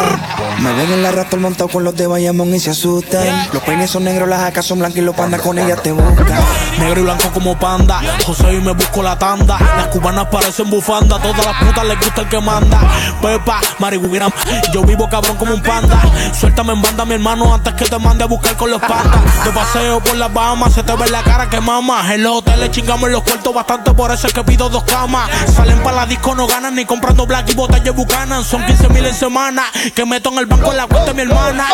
Me 0.59 0.73
ven 0.73 0.91
en 0.91 1.03
la 1.03 1.11
raptor 1.11 1.39
montado 1.39 1.69
con 1.69 1.83
los 1.85 1.95
de 1.95 2.07
Bayamón 2.07 2.53
y 2.53 2.59
se 2.59 2.71
asustan. 2.71 3.47
Los 3.53 3.63
peines 3.63 3.89
son 3.89 4.03
negros, 4.03 4.27
las 4.27 4.41
jacas 4.41 4.65
son 4.65 4.79
blancas 4.79 4.97
y 4.97 5.01
los 5.01 5.15
pandas 5.15 5.41
con 5.41 5.57
ellas 5.57 5.81
te 5.81 5.93
buscan. 5.93 6.39
Negro 6.79 6.99
y 6.99 7.03
blanco 7.03 7.29
como 7.33 7.57
panda. 7.57 8.01
José 8.25 8.53
y 8.53 8.59
me 8.59 8.73
busco 8.73 9.01
la 9.01 9.17
tanda. 9.17 9.57
Las 9.77 9.87
cubanas 9.87 10.27
parecen 10.27 10.69
bufanda. 10.69 11.21
Todas 11.21 11.45
las 11.45 11.63
putas 11.63 11.85
les 11.85 11.99
gusta 11.99 12.21
el 12.21 12.27
que 12.27 12.41
manda. 12.41 12.81
Pepa, 13.21 13.61
marihuana. 13.77 14.27
Yo 14.73 14.81
vivo 14.83 15.07
cabrón 15.09 15.37
como 15.37 15.53
un 15.53 15.61
panda. 15.61 16.01
Suéltame 16.37 16.73
en 16.73 16.81
banda, 16.81 17.05
mi 17.05 17.13
hermano, 17.13 17.53
antes 17.53 17.73
que 17.75 17.85
te 17.85 17.97
mande 17.97 18.25
a 18.25 18.27
buscar 18.27 18.57
con 18.57 18.71
los 18.71 18.81
pandas. 18.81 19.45
De 19.45 19.51
paseo 19.51 20.01
por 20.01 20.17
las 20.17 20.33
Bahamas, 20.33 20.73
se 20.73 20.83
te 20.83 20.93
ve 20.95 21.07
la 21.09 21.23
cara 21.23 21.49
que 21.49 21.61
mama. 21.61 22.13
En 22.13 22.23
los 22.23 22.39
hoteles 22.39 22.71
chingamos 22.79 23.09
los 23.09 23.23
cuartos 23.23 23.53
bastante, 23.53 23.93
por 23.93 24.09
eso 24.11 24.27
es 24.27 24.33
que 24.33 24.41
pido 24.43 24.69
dos 24.69 24.83
camas. 24.85 25.29
Salen 25.53 25.83
para 25.83 25.97
la 25.97 26.05
disco, 26.05 26.33
no 26.33 26.47
ganan 26.47 26.75
ni 26.75 26.85
comprando 26.85 27.25
black 27.25 27.49
y 27.49 27.53
botellas 27.53 27.93
bucanan. 27.93 28.43
Son 28.43 28.65
15 28.65 28.89
mil 28.89 29.05
en 29.05 29.13
semana. 29.13 29.63
Que 29.93 30.05
meto 30.05 30.31
en 30.31 30.37
el 30.39 30.45
banco 30.45 30.71
en 30.71 30.77
la 30.77 30.87
cuenta 30.87 31.07
de 31.07 31.13
mi 31.13 31.21
hermana. 31.23 31.65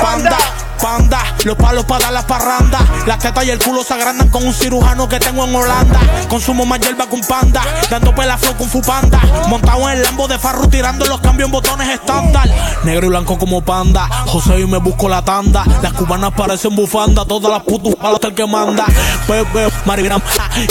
Panda. 0.00 0.65
Panda, 0.76 1.20
los 1.44 1.56
palos 1.56 1.84
para 1.84 2.04
dar 2.04 2.12
las 2.12 2.24
parrandas. 2.24 2.82
Las 3.06 3.18
tetas 3.18 3.44
y 3.44 3.50
el 3.50 3.58
culo 3.58 3.82
se 3.82 3.94
agrandan 3.94 4.28
con 4.28 4.46
un 4.46 4.54
cirujano 4.54 5.08
que 5.08 5.18
tengo 5.18 5.44
en 5.44 5.54
Holanda. 5.54 6.00
Consumo 6.28 6.66
más 6.66 6.80
hierba 6.80 7.06
un 7.10 7.20
panda. 7.22 7.62
Dando 7.90 8.14
pela 8.14 8.36
flow 8.36 8.56
con 8.56 8.68
fupanda. 8.68 9.20
Montado 9.48 9.88
en 9.90 9.98
el 9.98 10.02
lambo 10.02 10.28
de 10.28 10.38
farro 10.38 10.68
tirando 10.68 11.04
los 11.06 11.20
cambios 11.20 11.48
en 11.48 11.52
botones 11.52 11.88
estándar. 11.88 12.48
Negro 12.84 13.06
y 13.06 13.08
blanco 13.10 13.38
como 13.38 13.62
panda. 13.62 14.08
José 14.26 14.60
y 14.60 14.66
me 14.66 14.78
busco 14.78 15.08
la 15.08 15.22
tanda. 15.22 15.64
Las 15.82 15.92
cubanas 15.92 16.32
parecen 16.32 16.74
bufanda. 16.74 17.24
Todas 17.24 17.50
las 17.50 17.62
putas 17.62 17.94
palos 17.94 18.20
el 18.22 18.34
que 18.34 18.46
manda. 18.46 18.84
Pepe, 19.26 19.68
marigram. 19.84 20.20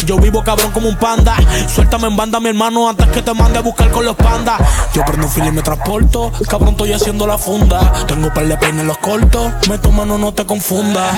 Yo 0.05 0.17
vivo 0.17 0.43
cabrón 0.43 0.71
como 0.71 0.89
un 0.89 0.97
panda. 0.97 1.35
Suéltame 1.73 2.07
en 2.07 2.15
banda, 2.15 2.39
mi 2.39 2.49
hermano, 2.49 2.89
antes 2.89 3.07
que 3.07 3.21
te 3.21 3.33
mande 3.33 3.59
a 3.59 3.61
buscar 3.61 3.91
con 3.91 4.05
los 4.05 4.15
pandas. 4.15 4.61
Yo 4.93 5.03
prendo 5.05 5.25
un 5.27 5.31
fil 5.31 5.45
y 5.45 5.51
me 5.51 5.61
transporto. 5.61 6.31
Cabrón, 6.49 6.71
estoy 6.71 6.93
haciendo 6.93 7.27
la 7.27 7.37
funda. 7.37 7.91
Tengo 8.07 8.33
par 8.33 8.47
de 8.47 8.57
peines 8.57 8.85
los 8.85 8.97
cortos. 8.97 9.51
Me 9.69 9.77
mano, 9.95 10.17
no 10.17 10.33
te 10.33 10.45
confundas. 10.45 11.13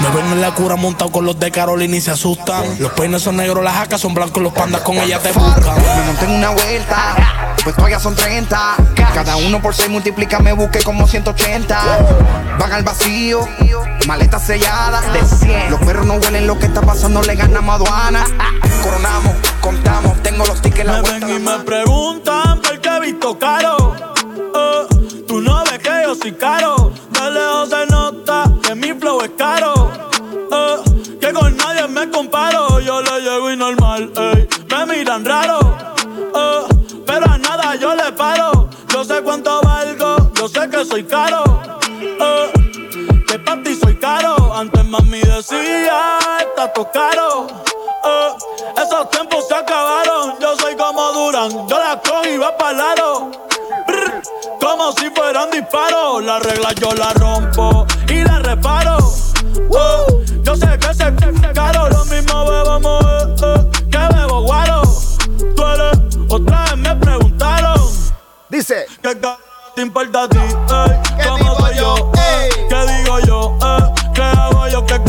Me 0.00 0.08
ven 0.10 0.26
en 0.32 0.40
la 0.40 0.52
cura 0.54 0.76
montado 0.76 1.10
con 1.10 1.24
los 1.24 1.38
de 1.38 1.50
Carolina 1.50 1.96
y 1.96 2.00
se 2.00 2.10
asustan. 2.10 2.64
Los 2.78 2.92
peines 2.92 3.22
son 3.22 3.36
negros, 3.36 3.62
las 3.64 3.74
jacas 3.74 4.00
son 4.00 4.14
blancos, 4.14 4.42
los 4.42 4.52
pandas 4.52 4.82
con 4.82 4.96
ella 4.96 5.18
te 5.20 5.32
buscan. 5.32 5.76
Me 5.76 6.02
monté 6.06 6.24
en 6.24 6.30
una 6.32 6.50
vuelta, 6.50 7.54
pues 7.62 7.74
todavía 7.76 8.00
son 8.00 8.14
30. 8.14 8.74
Cada 9.14 9.36
uno 9.36 9.62
por 9.62 9.74
6 9.74 9.88
multiplica, 9.88 10.40
me 10.40 10.52
busqué 10.52 10.82
como 10.82 11.06
180. 11.06 11.78
Van 12.58 12.72
al 12.72 12.82
vacío, 12.82 13.40
maleta 14.06 14.38
sellada 14.38 15.00
de 15.12 15.24
100. 15.24 15.70
Los 15.70 15.80
perros 15.80 16.06
no 16.06 16.14
huelen 16.14 16.46
lo 16.46 16.58
que 16.58 16.66
está 16.66 16.82
pasando, 16.82 17.22
le 17.22 17.34
ganamos 17.34 17.76
aduana. 17.76 18.24
Coronamos, 18.82 19.32
contamos, 19.60 20.22
tengo 20.22 20.44
los 20.46 20.60
tickets 20.60 20.84
la 20.86 20.92
Me 20.94 21.00
vuelta. 21.02 21.26
ven 21.26 21.36
y 21.36 21.38
me 21.38 21.58
preguntan 21.60 22.60
por 22.60 22.80
qué 22.80 22.88
he 22.88 23.00
visto 23.00 23.38
caro. 23.38 23.94
Eh, 24.54 25.22
tú 25.26 25.40
no 25.40 25.64
ves 25.64 25.78
que 25.78 25.90
yo 26.04 26.14
soy 26.14 26.32
caro. 26.32 26.85
Caro. 46.84 47.46
Eh, 48.04 48.28
esos 48.76 49.10
tiempos 49.10 49.48
se 49.48 49.54
acabaron. 49.54 50.38
Yo 50.40 50.56
soy 50.56 50.76
como 50.76 51.12
Duran, 51.12 51.50
yo 51.68 51.78
la 51.78 52.00
cojo 52.00 52.28
y 52.28 52.36
va 52.36 52.56
para 52.56 52.72
lado. 52.72 53.30
Brr, 53.86 54.22
Como 54.60 54.92
si 54.92 55.10
fueran 55.10 55.50
disparos. 55.50 56.22
La 56.24 56.38
regla 56.38 56.72
yo 56.72 56.92
la 56.92 57.12
rompo 57.14 57.86
y 58.08 58.22
la 58.22 58.38
reparo. 58.40 58.98
Eh, 59.56 60.24
yo 60.42 60.56
sé 60.56 60.78
que 60.78 60.94
se 60.94 61.52
caro. 61.54 61.88
Lo 61.88 62.04
mismo 62.06 62.44
bebamos 62.44 63.04
eh, 63.04 63.36
eh, 63.42 63.88
que 63.90 64.14
bebo 64.14 64.42
guaro. 64.42 64.82
Tú 65.56 65.64
eres, 65.64 65.98
otra 66.28 66.64
vez 66.64 66.76
me 66.76 66.96
preguntaron. 66.96 67.80
Dice. 68.48 68.86
¿Qué 69.02 69.18
te 69.74 69.82
importa 69.82 70.22
a 70.22 70.28
ti? 70.28 70.38
Ey, 70.38 71.28
¿Cómo 71.28 71.56
soy 71.58 71.76
yo? 71.76 72.12
Ey, 72.14 72.50
¿Qué 72.68 72.92
digo 72.92 73.18
yo? 73.20 73.58
Eh, 73.62 73.94
¿Qué 74.14 74.22
hago 74.22 74.66
yo? 74.68 74.86
¿Qué 74.86 75.00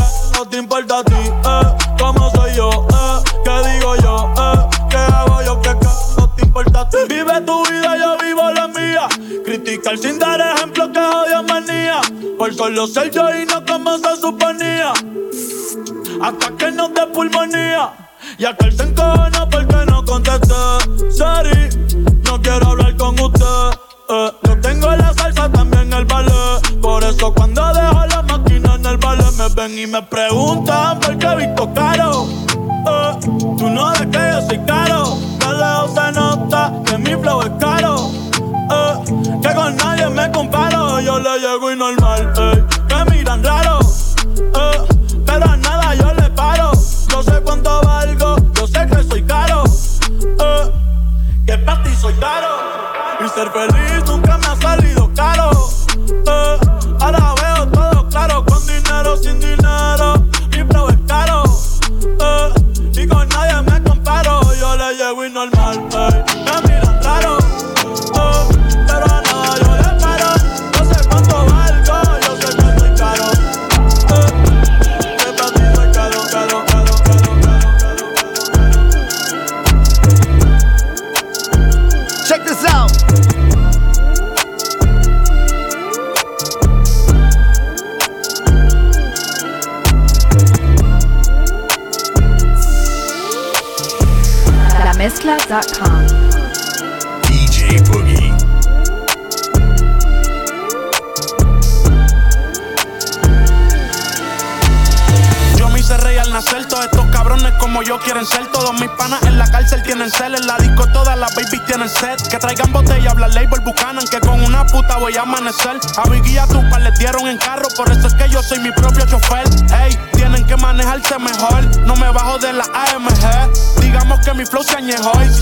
Criticar 9.88 10.12
sin 10.12 10.20
dar 10.20 10.42
ejemplo 10.42 10.92
que 10.92 11.00
odio 11.00 11.44
manía. 11.44 12.02
Por 12.38 12.54
solo 12.54 12.88
ser 12.88 13.10
yo 13.10 13.24
y 13.34 13.46
no 13.46 13.66
como 13.66 13.98
se 13.98 14.18
suponía. 14.18 14.92
Hasta 16.22 16.58
que 16.58 16.72
nos 16.72 16.94
dé 16.94 17.08
pulmonía. 17.08 17.94
Y 18.38 18.44
aquel 18.44 18.76
se 18.76 18.84
encojona 18.84 19.48
porque 19.50 19.86
no 19.86 20.04
contesté. 20.04 20.77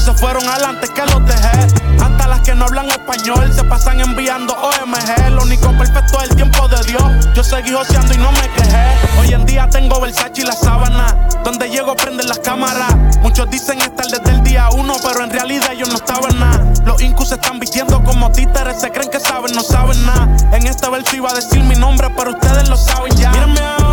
Se 0.05 0.13
fueron 0.13 0.47
adelante 0.47 0.87
que 0.87 1.03
los 1.07 1.25
dejé. 1.25 1.67
Hasta 1.99 2.27
las 2.27 2.41
que 2.41 2.53
no 2.53 2.65
hablan 2.65 2.87
español 2.91 3.51
se 3.51 3.63
pasan 3.63 3.99
enviando 3.99 4.53
OMG. 4.53 5.31
Lo 5.31 5.41
único 5.41 5.75
perfecto 5.79 6.21
es 6.21 6.29
el 6.29 6.35
tiempo 6.35 6.67
de 6.67 6.77
Dios. 6.85 7.33
Yo 7.33 7.43
seguí 7.43 7.73
joseando 7.73 8.13
y 8.13 8.17
no 8.17 8.31
me 8.33 8.47
quejé. 8.49 8.85
Hoy 9.19 9.33
en 9.33 9.45
día 9.47 9.67
tengo 9.67 9.99
Versace 9.99 10.41
y 10.41 10.43
la 10.43 10.53
sábana. 10.53 11.27
Donde 11.43 11.69
llego 11.71 11.95
prenden 11.95 12.27
las 12.27 12.37
cámaras. 12.37 12.95
Muchos 13.21 13.49
dicen 13.49 13.81
estar 13.81 14.05
desde 14.05 14.29
el 14.29 14.43
día 14.43 14.69
uno, 14.77 14.93
pero 15.01 15.23
en 15.23 15.31
realidad 15.31 15.71
ellos 15.71 15.89
no 15.89 15.95
estaban 15.95 16.39
nada. 16.39 16.63
Los 16.85 17.01
incus 17.01 17.29
se 17.29 17.35
están 17.35 17.59
vistiendo 17.59 18.03
como 18.03 18.31
títeres, 18.31 18.79
se 18.79 18.91
creen 18.91 19.09
que 19.09 19.19
saben, 19.19 19.55
no 19.55 19.63
saben 19.63 20.05
nada. 20.05 20.27
En 20.51 20.67
este 20.67 20.87
verso 20.87 21.15
iba 21.15 21.31
a 21.31 21.33
decir 21.33 21.63
mi 21.63 21.75
nombre, 21.75 22.11
pero 22.15 22.29
ustedes 22.29 22.69
lo 22.69 22.77
saben 22.77 23.15
ya. 23.17 23.31
Mírenme 23.31 23.84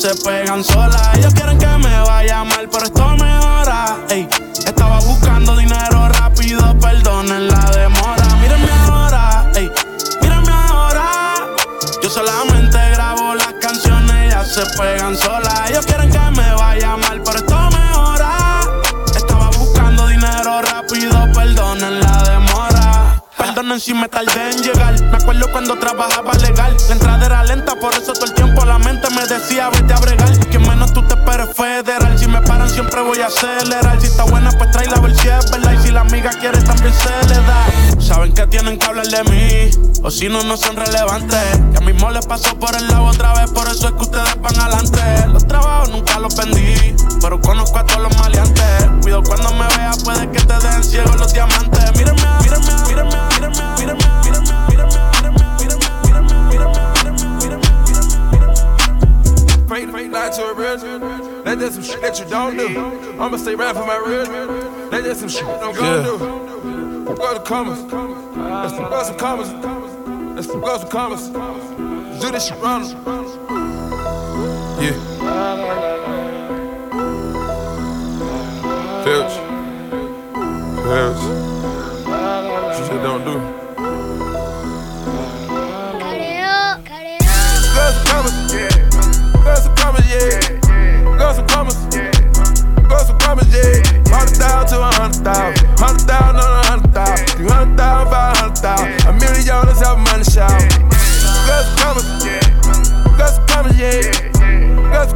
se 0.00 0.14
pegan 0.24 0.64
solas. 0.64 1.18
Ellos 1.18 1.34
quieren 1.34 1.58
que 1.58 1.66
me 1.66 2.00
vaya 2.00 2.42
mal, 2.42 2.66
pero 2.70 2.86
esto 2.86 3.06
mejora. 3.18 3.98
Ey, 4.08 4.26
estaba 4.66 4.98
buscando 5.00 5.54
dinero 5.54 6.08
rápido, 6.08 6.74
perdonen 6.78 7.48
la 7.48 7.70
demora. 7.70 8.24
Mírenme 8.40 8.72
ahora, 8.88 9.52
ey, 9.54 9.70
mírenme 10.22 10.52
ahora. 10.52 11.34
Yo 12.02 12.08
solamente 12.08 12.78
grabo 12.92 13.34
las 13.34 13.52
canciones, 13.60 14.32
ya 14.32 14.42
se 14.42 14.62
pegan 14.78 15.14
solas. 15.18 15.59
Si 23.78 23.94
me 23.94 24.08
tardé 24.08 24.50
en 24.50 24.62
llegar. 24.62 25.00
Me 25.00 25.16
acuerdo 25.16 25.46
cuando 25.52 25.78
trabajaba 25.78 26.34
legal. 26.34 26.76
La 26.88 26.92
entrada 26.92 27.24
era 27.24 27.44
lenta, 27.44 27.76
por 27.76 27.94
eso 27.94 28.12
todo 28.12 28.24
el 28.24 28.34
tiempo 28.34 28.64
la 28.64 28.78
mente 28.78 29.08
me 29.10 29.24
decía 29.26 29.70
vete 29.70 29.94
a 29.94 29.98
bregar. 29.98 30.38
Que 30.48 30.58
menos 30.58 30.92
tú 30.92 31.02
te 31.06 31.14
esperes 31.14 31.54
federal. 31.56 32.18
Si 32.18 32.26
me 32.26 32.42
paran, 32.42 32.68
siempre 32.68 33.00
voy 33.00 33.20
a 33.20 33.28
acelerar. 33.28 34.00
Si 34.00 34.08
está 34.08 34.24
buena, 34.24 34.50
pues 34.50 34.72
trae 34.72 34.88
la 34.88 34.98
ver 34.98 35.14
si 35.16 35.28
es 35.28 35.50
verdad. 35.50 35.72
Y 35.72 35.78
si 35.78 35.92
la 35.92 36.00
amiga 36.00 36.30
quiere, 36.30 36.60
también 36.62 36.92
se 36.92 37.28
le 37.28 37.36
da. 37.36 37.66
Saben 38.00 38.32
que 38.34 38.46
tienen 38.48 38.76
que 38.76 38.86
hablar 38.86 39.06
de 39.06 39.24
mí. 39.24 39.70
O 40.02 40.10
si 40.10 40.28
no, 40.28 40.42
no 40.42 40.56
son 40.56 40.76
relevantes. 40.76 41.60
Ya 41.72 41.80
mismo 41.80 42.10
les 42.10 42.26
pasó 42.26 42.58
por 42.58 42.74
el 42.74 42.88
lado 42.88 43.04
otra 43.04 43.34
vez. 43.34 43.50
Por 43.52 43.68
eso 43.68 43.86
es 43.86 43.94
que 43.94 44.02
ustedes 44.02 44.40
van 44.42 44.58
adelante. 44.58 45.00
Los 45.32 45.46
trabajos 45.46 45.90
nunca 45.90 46.18
los 46.18 46.34
vendí. 46.34 46.96
Pero 47.22 47.40
conozco 47.40 47.78
a 47.78 47.86
todos 47.86 48.02
los 48.02 48.16
maleantes. 48.18 48.64
Cuido 49.00 49.22
cuando 49.22 49.52
me 49.54 49.66
veas, 49.76 50.02
puede 50.02 50.28
que 50.30 50.40
te 50.40 50.58
den 50.58 50.82
ciego 50.82 51.14
los 51.14 51.32
diamantes. 51.32 51.96
Mírenme, 51.96 52.26
mírenme, 52.42 52.72
mírenme, 52.88 53.29
Fake, 59.86 59.92
fake, 59.92 60.12
to 60.12 60.44
a 60.44 60.54
real. 60.54 60.76
That's 61.42 61.60
just 61.60 61.74
some 61.76 61.82
shit 61.82 62.02
that 62.02 62.18
you 62.18 62.26
don't 62.26 62.54
do. 62.54 62.66
I'ma 63.18 63.36
stay 63.38 63.54
rap 63.54 63.76
for 63.76 63.86
my 63.86 63.96
real. 63.96 64.26
That's 64.90 65.04
just 65.04 65.20
some 65.20 65.28
shit 65.30 65.44
I'm 65.44 65.74
gonna 65.74 66.02
do. 66.02 66.18
Go 67.16 67.34
to 67.34 67.40
commas. 67.40 67.80
Let's 67.80 68.74
go 68.74 69.02
some 69.02 69.16
commas. 69.16 69.50
Let's 70.36 70.46
go 70.48 70.78
some 70.78 70.88
commas. 70.90 71.28
Do 72.20 72.30
this 72.30 72.46
shit 72.48 72.58
round. 72.58 72.90
Yeah. 74.82 75.19
Hundred 95.20 95.60
thousand. 95.60 95.68
Hundred 95.78 96.06
thousand 96.08 96.36
on 96.36 96.50
a 96.50 96.66
hundred 96.66 96.92
thousand. 96.94 97.26
Three 97.36 97.48
hundred 97.48 97.76
thousand, 97.76 98.12
five 98.12 98.36
hundred 98.36 98.58
thousand. 98.58 99.06
A 99.06 99.12
million 99.20 99.46
dollars 99.46 99.80
have 99.80 99.98
money 99.98 100.24
shout. 100.24 100.60
Go 101.46 101.56
some 101.60 101.76
commas. 101.76 102.06
Go 103.18 103.26
some 103.28 103.46
commas, 103.46 103.76
yeah. 103.76 104.00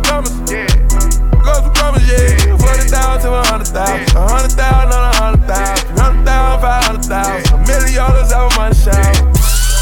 Commas. 0.04 0.32
Go 0.44 1.52
some 1.56 1.74
commas, 1.74 2.04
yeah. 2.04 2.56
Forty 2.56 2.84
thousand 2.88 3.24
to 3.24 3.32
a 3.32 3.42
hundred 3.48 3.72
thousand. 3.72 4.16
A 4.16 4.28
hundred 4.28 4.52
thousand 4.52 4.92
on 4.92 5.02
a 5.08 5.16
hundred 5.16 5.44
thousand. 5.48 5.88
Three 5.88 6.00
hundred 6.00 6.24
thousand, 6.24 6.60
five 6.60 6.84
hundred 6.84 7.04
thousand. 7.04 7.54
A 7.54 7.58
million 7.64 7.94
dollars 7.96 8.32
have 8.32 8.52
money 8.56 8.76
shout. 8.76 9.16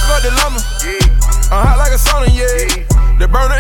Got 0.07 0.23
the 0.23 0.31
lumber. 0.39 0.63
I'm 1.51 1.67
hot 1.67 1.79
like 1.79 1.93
a 1.93 2.01
sauna, 2.01 2.31
yeah. 2.31 3.19
The 3.19 3.29
burner 3.29 3.59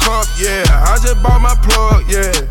cup, 0.00 0.26
yeah. 0.38 0.64
I 0.68 0.98
just 1.02 1.22
bought 1.22 1.40
my 1.40 1.54
plug, 1.62 2.04
yeah. 2.08 2.45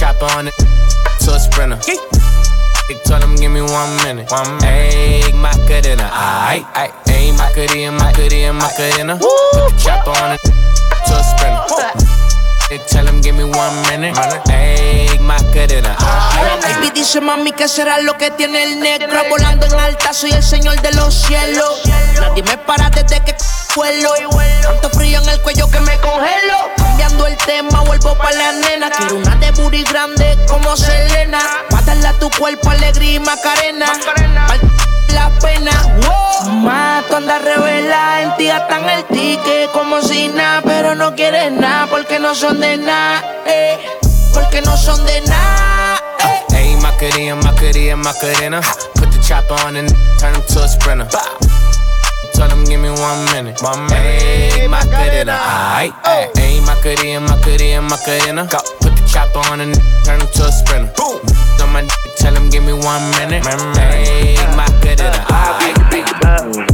Chopper 0.00 0.24
on 0.32 0.48
it 0.48 0.54
to 0.56 1.30
a 1.34 1.38
sprinter. 1.38 1.76
They 2.88 2.94
told 3.04 3.22
him 3.22 3.36
give 3.36 3.52
me 3.52 3.60
one 3.60 3.94
minute. 4.02 4.30
One 4.30 4.56
minute. 4.56 4.94
Ayy, 4.94 5.34
Macarena, 5.34 6.08
aight, 6.08 6.64
aight. 6.72 6.92
Ayy, 7.04 7.36
Macarena, 7.36 7.92
Macarena, 7.92 8.52
Macarena. 8.54 9.18
Put 9.18 9.28
the 9.52 9.76
chopper 9.76 10.16
on 10.24 10.32
it 10.32 10.40
to 10.40 11.12
a 11.12 11.22
sprinter. 11.22 12.19
Tell 12.70 13.08
him 13.08 13.20
give 13.20 13.34
me. 13.34 13.50
Baby 16.62 16.90
dice 16.94 17.20
mami 17.20 17.50
que 17.50 17.66
será 17.66 17.98
lo 17.98 18.16
que 18.16 18.30
tiene 18.30 18.62
el 18.62 18.78
negro 18.78 19.20
Volando 19.28 19.66
en 19.66 19.74
alta, 19.74 20.12
soy 20.12 20.30
el 20.30 20.42
señor 20.42 20.80
de 20.80 20.92
los 20.92 21.12
cielos. 21.12 21.82
Nadie 22.20 22.44
me 22.44 22.56
para 22.58 22.88
desde 22.90 23.24
que 23.24 23.34
vuelo. 23.74 24.12
Tanto 24.62 24.88
frío 24.90 25.20
en 25.20 25.28
el 25.28 25.40
cuello 25.40 25.68
que 25.68 25.80
me 25.80 25.98
congelo. 25.98 26.70
Cambiando 26.76 27.26
el 27.26 27.36
tema, 27.38 27.80
vuelvo 27.80 28.16
pa' 28.16 28.30
la 28.30 28.52
nena. 28.52 28.88
Quiero 28.90 29.16
una 29.16 29.34
de 29.34 29.50
booty 29.50 29.82
grande 29.82 30.38
como 30.46 30.76
Selena. 30.76 31.40
Pa' 31.70 31.82
darle 31.82 32.06
a 32.06 32.12
tu 32.20 32.30
cuerpo 32.30 32.70
alegría 32.70 33.14
y 33.14 33.18
macarena 33.18 33.92
la 35.12 35.30
pena, 35.40 35.70
wow. 36.02 36.52
Más 36.62 37.06
tú 37.06 37.16
andas 37.16 37.42
revela, 37.42 38.22
en 38.22 38.36
ti 38.36 38.46
gastan 38.46 38.88
el 38.88 39.04
ticket 39.04 39.70
como 39.72 40.00
si 40.02 40.28
nada, 40.28 40.62
pero 40.64 40.94
no 40.94 41.14
quieres 41.14 41.52
nada 41.52 41.86
porque 41.88 42.18
no 42.18 42.34
son 42.34 42.60
de 42.60 42.76
nada, 42.76 43.22
eh, 43.46 43.78
porque 44.32 44.62
no 44.62 44.76
son 44.76 45.04
de 45.06 45.20
nada. 45.22 46.00
Ayy, 46.54 46.76
Macarena, 46.76 47.36
Macarena, 47.36 47.96
Macarena. 47.96 48.60
Put 48.94 49.10
the 49.12 49.20
chopper 49.22 49.54
on 49.66 49.76
and 49.76 49.88
turn 50.18 50.34
him 50.34 50.42
to 50.48 50.62
a 50.62 50.68
sprinter. 50.68 51.08
Told 52.34 52.52
him 52.52 52.64
give 52.64 52.80
me 52.80 52.90
one 52.90 53.24
minute. 53.32 53.60
One 53.62 53.86
minute. 53.86 54.22
Ayy, 54.52 54.68
Macarena. 54.68 55.38
Ayy, 55.76 56.60
Macarena, 56.62 57.20
Macarena, 57.20 57.82
Macarena. 57.82 58.46
Go. 58.46 58.99
Put 59.10 59.32
the 59.32 59.40
chopper 59.40 59.50
on 59.50 59.60
and 59.60 59.74
turn 60.04 60.20
him 60.20 60.28
to 60.34 60.46
a 60.46 60.52
sprinter. 60.52 60.92
Boom. 60.96 61.20
On 61.60 61.72
my 61.72 61.82
dick, 61.82 62.16
tell 62.16 62.34
him 62.34 62.50
give 62.50 62.64
me 62.64 62.72
one 62.72 63.10
minute. 63.12 63.42
Ayy, 63.44 64.36
Macarena, 64.56 65.24
aight. 65.28 65.80
Hit 65.92 66.69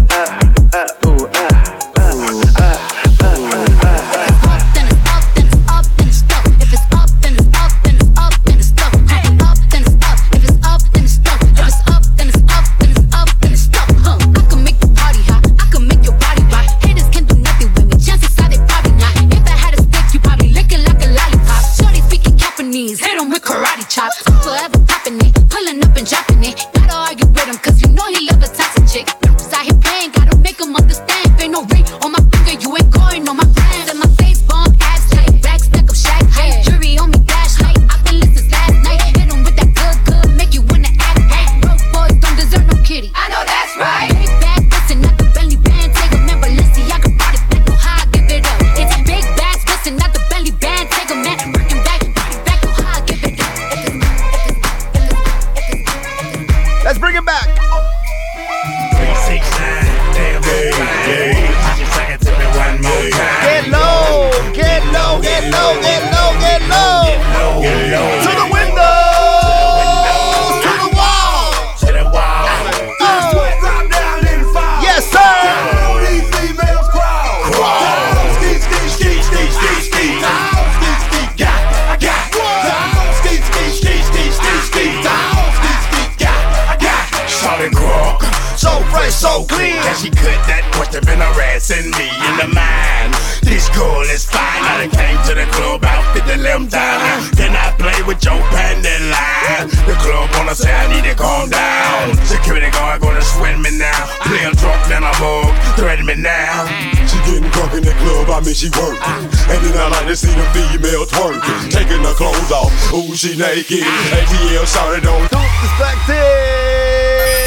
she 113.36 113.42
naked. 113.42 113.82
ATL 113.82 114.66
sorry 114.66 115.00
don't 115.00 115.30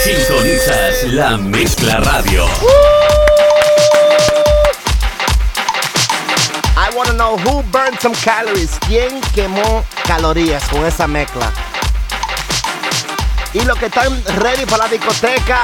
Sintonizas 0.04 1.14
la 1.14 1.38
mezcla 1.38 2.00
radio. 2.00 2.46
I 6.78 6.90
wanna 6.96 7.14
know 7.14 7.38
who 7.38 7.64
burned 7.72 8.00
some 8.00 8.16
calories. 8.24 8.78
¿Quién 8.88 9.22
quemó 9.34 9.84
calorías 10.06 10.64
con 10.70 10.86
esa 10.86 11.08
mezcla? 11.08 11.52
Y 13.54 13.62
los 13.62 13.78
que 13.78 13.88
están 13.88 14.24
ready 14.38 14.66
para 14.66 14.86
la 14.86 14.90
discoteca 14.90 15.64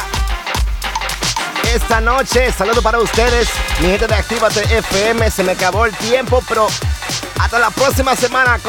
esta 1.74 2.00
noche, 2.02 2.52
saludo 2.52 2.82
para 2.82 3.00
ustedes, 3.00 3.50
mi 3.80 3.90
gente 3.90 4.08
de 4.08 4.16
Actívate 4.16 4.62
FM. 4.78 5.30
Se 5.32 5.44
me 5.44 5.54
acabó 5.54 5.86
el 5.86 5.96
tiempo, 5.98 6.44
pero 6.48 6.68
hasta 7.40 7.60
la 7.60 7.70
próxima 7.70 8.16
semana. 8.16 8.60